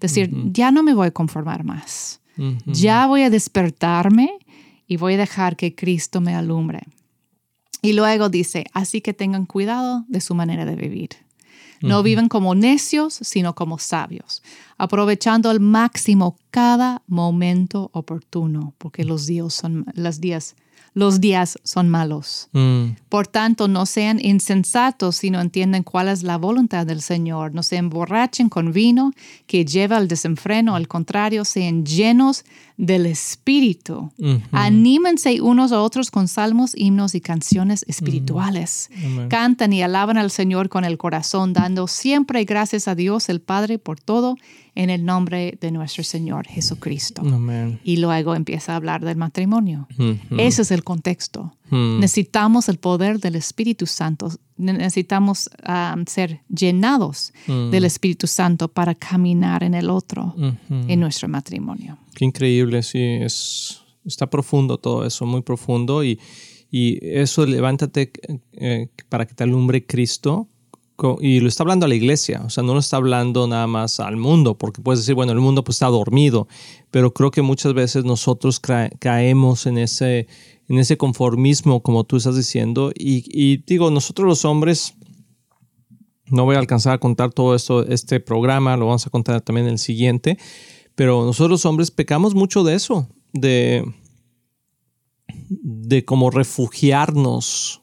Decir, 0.00 0.30
ya 0.52 0.70
no 0.70 0.82
me 0.82 0.94
voy 0.94 1.08
a 1.08 1.10
conformar 1.10 1.64
más. 1.64 2.20
Ya 2.66 3.06
voy 3.06 3.22
a 3.22 3.30
despertarme 3.30 4.38
y 4.86 4.96
voy 4.96 5.14
a 5.14 5.18
dejar 5.18 5.56
que 5.56 5.74
Cristo 5.74 6.20
me 6.20 6.34
alumbre. 6.34 6.82
Y 7.80 7.92
luego 7.92 8.28
dice, 8.28 8.64
así 8.72 9.00
que 9.00 9.12
tengan 9.12 9.46
cuidado 9.46 10.04
de 10.08 10.20
su 10.20 10.34
manera 10.34 10.64
de 10.64 10.74
vivir. 10.74 11.10
No 11.82 12.02
viven 12.02 12.28
como 12.28 12.54
necios, 12.54 13.14
sino 13.20 13.54
como 13.54 13.78
sabios, 13.78 14.42
aprovechando 14.78 15.50
al 15.50 15.60
máximo 15.60 16.36
cada 16.50 17.02
momento 17.06 17.90
oportuno, 17.92 18.74
porque 18.78 19.04
los 19.04 19.26
días 19.26 19.54
son, 19.54 19.86
los 19.94 20.20
días 20.20 20.56
los 20.94 21.20
días 21.20 21.58
son 21.64 21.88
malos. 21.88 22.48
Mm. 22.52 22.90
Por 23.08 23.26
tanto, 23.26 23.66
no 23.66 23.84
sean 23.84 24.24
insensatos, 24.24 25.16
sino 25.16 25.40
entienden 25.40 25.82
cuál 25.82 26.08
es 26.08 26.22
la 26.22 26.38
voluntad 26.38 26.86
del 26.86 27.02
Señor. 27.02 27.52
No 27.52 27.64
se 27.64 27.76
emborrachen 27.76 28.48
con 28.48 28.72
vino 28.72 29.12
que 29.48 29.64
lleva 29.64 29.96
al 29.96 30.06
desenfreno, 30.06 30.76
al 30.76 30.86
contrario, 30.86 31.44
sean 31.44 31.84
llenos 31.84 32.44
del 32.76 33.06
Espíritu. 33.06 34.12
Anímense 34.52 35.40
unos 35.40 35.72
a 35.72 35.82
otros 35.82 36.12
con 36.12 36.28
salmos, 36.28 36.72
himnos 36.76 37.16
y 37.16 37.20
canciones 37.20 37.84
espirituales. 37.88 38.88
Cantan 39.28 39.72
y 39.72 39.82
alaban 39.82 40.16
al 40.16 40.30
Señor 40.30 40.68
con 40.68 40.84
el 40.84 40.96
corazón, 40.96 41.52
dando 41.52 41.88
siempre 41.88 42.44
gracias 42.44 42.86
a 42.86 42.94
Dios 42.94 43.28
el 43.28 43.40
Padre 43.40 43.78
por 43.78 43.98
todo 43.98 44.36
en 44.74 44.90
el 44.90 45.04
nombre 45.04 45.56
de 45.60 45.70
nuestro 45.70 46.02
Señor 46.02 46.46
Jesucristo. 46.46 47.22
Y 47.84 47.98
luego 47.98 48.34
empieza 48.34 48.72
a 48.72 48.76
hablar 48.76 49.04
del 49.04 49.16
matrimonio. 49.16 49.86
Ese 50.36 50.62
es 50.62 50.70
el 50.70 50.82
contexto. 50.82 51.54
Necesitamos 51.70 52.68
el 52.68 52.78
poder 52.78 53.18
del 53.18 53.36
Espíritu 53.36 53.86
Santo. 53.86 54.30
Necesitamos 54.56 55.50
um, 55.68 56.04
ser 56.06 56.40
llenados 56.48 57.32
del 57.46 57.84
Espíritu 57.84 58.26
Santo 58.26 58.68
para 58.68 58.94
caminar 58.94 59.62
en 59.62 59.74
el 59.74 59.90
otro, 59.90 60.34
en 60.68 61.00
nuestro 61.00 61.28
matrimonio. 61.28 61.98
Qué 62.14 62.24
increíble, 62.24 62.82
sí, 62.82 63.00
es, 63.00 63.82
está 64.04 64.28
profundo 64.28 64.78
todo 64.78 65.04
eso, 65.04 65.26
muy 65.26 65.42
profundo. 65.42 66.04
Y, 66.04 66.20
y 66.70 66.98
eso, 67.02 67.46
levántate 67.46 68.12
eh, 68.52 68.88
para 69.08 69.26
que 69.26 69.34
te 69.34 69.44
alumbre 69.44 69.84
Cristo. 69.84 70.48
Y 71.20 71.40
lo 71.40 71.48
está 71.48 71.64
hablando 71.64 71.86
a 71.86 71.88
la 71.88 71.96
iglesia, 71.96 72.42
o 72.46 72.50
sea, 72.50 72.62
no 72.62 72.72
lo 72.72 72.78
está 72.78 72.98
hablando 72.98 73.48
nada 73.48 73.66
más 73.66 73.98
al 73.98 74.16
mundo, 74.16 74.56
porque 74.56 74.80
puedes 74.80 75.00
decir, 75.00 75.16
bueno, 75.16 75.32
el 75.32 75.40
mundo 75.40 75.64
pues 75.64 75.76
está 75.76 75.88
dormido, 75.88 76.46
pero 76.92 77.12
creo 77.12 77.32
que 77.32 77.42
muchas 77.42 77.74
veces 77.74 78.04
nosotros 78.04 78.60
caemos 78.60 79.66
en 79.66 79.78
ese, 79.78 80.28
en 80.68 80.78
ese 80.78 80.96
conformismo, 80.96 81.82
como 81.82 82.04
tú 82.04 82.16
estás 82.16 82.36
diciendo, 82.36 82.92
y, 82.96 83.56
digo, 83.64 83.90
nosotros 83.90 84.28
los 84.28 84.44
hombres, 84.44 84.94
no 86.26 86.44
voy 86.44 86.54
a 86.54 86.60
alcanzar 86.60 86.94
a 86.94 86.98
contar 86.98 87.32
todo 87.32 87.56
esto, 87.56 87.84
este 87.86 88.20
programa, 88.20 88.76
lo 88.76 88.86
vamos 88.86 89.04
a 89.04 89.10
contar 89.10 89.40
también 89.40 89.66
en 89.66 89.72
el 89.72 89.78
siguiente, 89.80 90.38
pero 90.94 91.24
nosotros 91.24 91.50
los 91.50 91.66
hombres 91.66 91.90
pecamos 91.90 92.36
mucho 92.36 92.62
de 92.62 92.76
eso, 92.76 93.08
de, 93.32 93.84
de 95.48 96.04
como 96.04 96.30
refugiarnos 96.30 97.82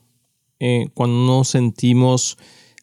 eh, 0.61 0.89
cuando 0.93 1.17
nos 1.25 1.49
sentimos 1.49 2.37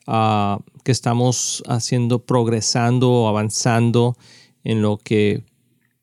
ah, 0.09 0.59
que 0.83 0.90
estamos 0.90 1.62
haciendo, 1.68 2.25
progresando 2.25 3.29
avanzando 3.29 4.16
en 4.64 4.83
lo 4.83 4.97
que 4.97 5.44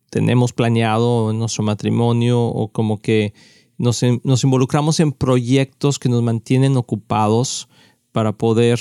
tenemos 0.09 0.53
planeado 0.53 1.31
en 1.31 1.39
nuestro 1.39 1.63
matrimonio 1.63 2.41
o 2.41 2.69
como 2.69 3.01
que 3.01 3.33
nos, 3.77 4.03
involucramos 4.03 4.99
en 4.99 5.11
proyectos 5.11 5.99
que 5.99 6.07
nos 6.07 6.23
mantienen 6.23 6.77
ocupados 6.77 7.67
para 8.11 8.31
poder 8.31 8.79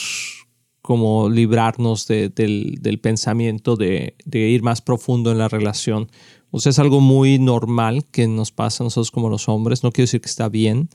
como 0.80 1.28
librarnos 1.28 2.06
del, 2.06 3.00
pensamiento 3.02 3.76
de, 3.76 4.14
ir 4.30 4.62
más 4.62 4.80
profundo 4.80 5.32
en 5.32 5.38
la 5.38 5.48
relación. 5.48 6.08
O 6.50 6.60
sea, 6.60 6.70
es 6.70 6.78
algo 6.78 7.00
muy 7.00 7.40
normal 7.40 8.04
que 8.12 8.28
nos 8.28 8.52
pasa 8.52 8.84
a 8.84 8.86
nosotros 8.86 9.10
como 9.10 9.28
los 9.28 9.48
hombres. 9.48 9.82
No 9.82 9.90
quiero 9.90 10.04
decir 10.04 10.20
que 10.20 10.28
está 10.28 10.48
bien, 10.48 10.88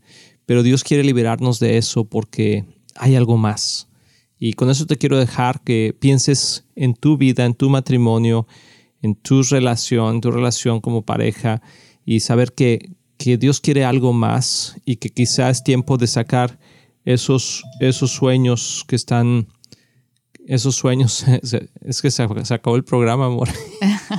pero 0.45 0.63
Dios 0.63 0.85
quiere 0.85 1.03
liberarnos 1.03 1.59
de 1.59 1.77
eso 1.77 2.05
porque 2.05 2.63
hay 2.95 3.15
algo 3.15 3.35
más. 3.35 3.88
Y 4.39 4.53
con 4.53 4.69
eso 4.69 4.85
te 4.85 4.97
quiero 4.97 5.17
dejar 5.17 5.61
que 5.61 5.95
pienses 5.99 6.65
en 6.75 6.93
tu 6.93 7.17
vida, 7.17 7.45
en 7.45 7.53
tu 7.53 7.69
matrimonio, 7.69 8.47
en 9.01 9.15
tu 9.15 9.43
relación, 9.43 10.21
tu 10.21 10.31
relación 10.31 10.79
como 10.79 11.01
pareja 11.01 11.61
y 12.05 12.21
saber 12.21 12.53
que, 12.53 12.95
que 13.17 13.37
Dios 13.37 13.59
quiere 13.59 13.83
algo 13.83 14.13
más 14.13 14.77
y 14.85 14.95
que 14.95 15.09
quizás 15.09 15.57
es 15.57 15.63
tiempo 15.63 15.97
de 15.97 16.07
sacar 16.07 16.57
esos, 17.03 17.63
esos 17.79 18.11
sueños 18.11 18.85
que 18.87 18.95
están 18.95 19.47
esos 20.49 20.75
sueños, 20.75 21.25
es 21.85 22.01
que 22.01 22.09
se, 22.09 22.23
acabó 22.23 22.75
el 22.75 22.83
programa, 22.83 23.27
amor. 23.27 23.49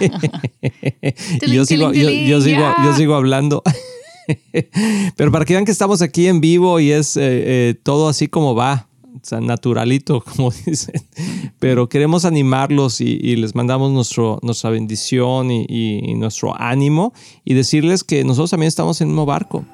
yo, 1.48 1.64
sigo, 1.64 1.92
yo, 1.92 2.40
sigo, 2.40 3.14
hablando. 3.16 3.64
Pero 5.16 5.32
para 5.32 5.44
que 5.44 5.54
vean 5.54 5.64
que 5.64 5.72
estamos 5.72 6.02
aquí 6.02 6.28
en 6.28 6.40
vivo 6.40 6.78
y 6.78 6.92
es 6.92 7.16
eh, 7.16 7.22
eh, 7.22 7.74
todo 7.82 8.08
así 8.08 8.28
como 8.28 8.54
va. 8.54 8.89
Naturalito, 9.40 10.20
como 10.36 10.50
dicen. 10.50 11.02
Pero 11.58 11.88
queremos 11.88 12.24
animarlos 12.24 13.00
y, 13.00 13.36
les 13.36 13.54
mandamos 13.54 13.90
nuestro, 13.90 14.38
nuestra 14.42 14.70
bendición 14.70 15.50
y, 15.50 15.66
y, 15.68 16.14
nuestro 16.14 16.58
ánimo 16.60 17.12
y 17.44 17.54
decirles 17.54 18.04
que 18.04 18.24
nosotros 18.24 18.50
también 18.50 18.68
estamos 18.68 19.00
en 19.00 19.08
el 19.08 19.12
mismo 19.12 19.26
barco 19.26 19.64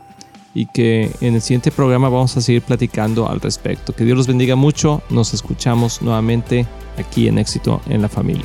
y 0.54 0.66
que 0.66 1.10
en 1.20 1.34
el 1.34 1.42
siguiente 1.42 1.70
programa 1.70 2.08
vamos 2.08 2.36
a 2.36 2.40
seguir 2.40 2.62
platicando 2.62 3.28
al 3.28 3.40
respecto. 3.40 3.94
Que 3.94 4.04
Dios 4.04 4.16
los 4.16 4.26
bendiga 4.26 4.56
mucho. 4.56 5.02
Nos 5.10 5.34
escuchamos 5.34 6.00
nuevamente 6.00 6.66
aquí 6.96 7.28
en 7.28 7.38
Éxito 7.38 7.80
en 7.88 8.00
la 8.02 8.08
Familia. 8.08 8.44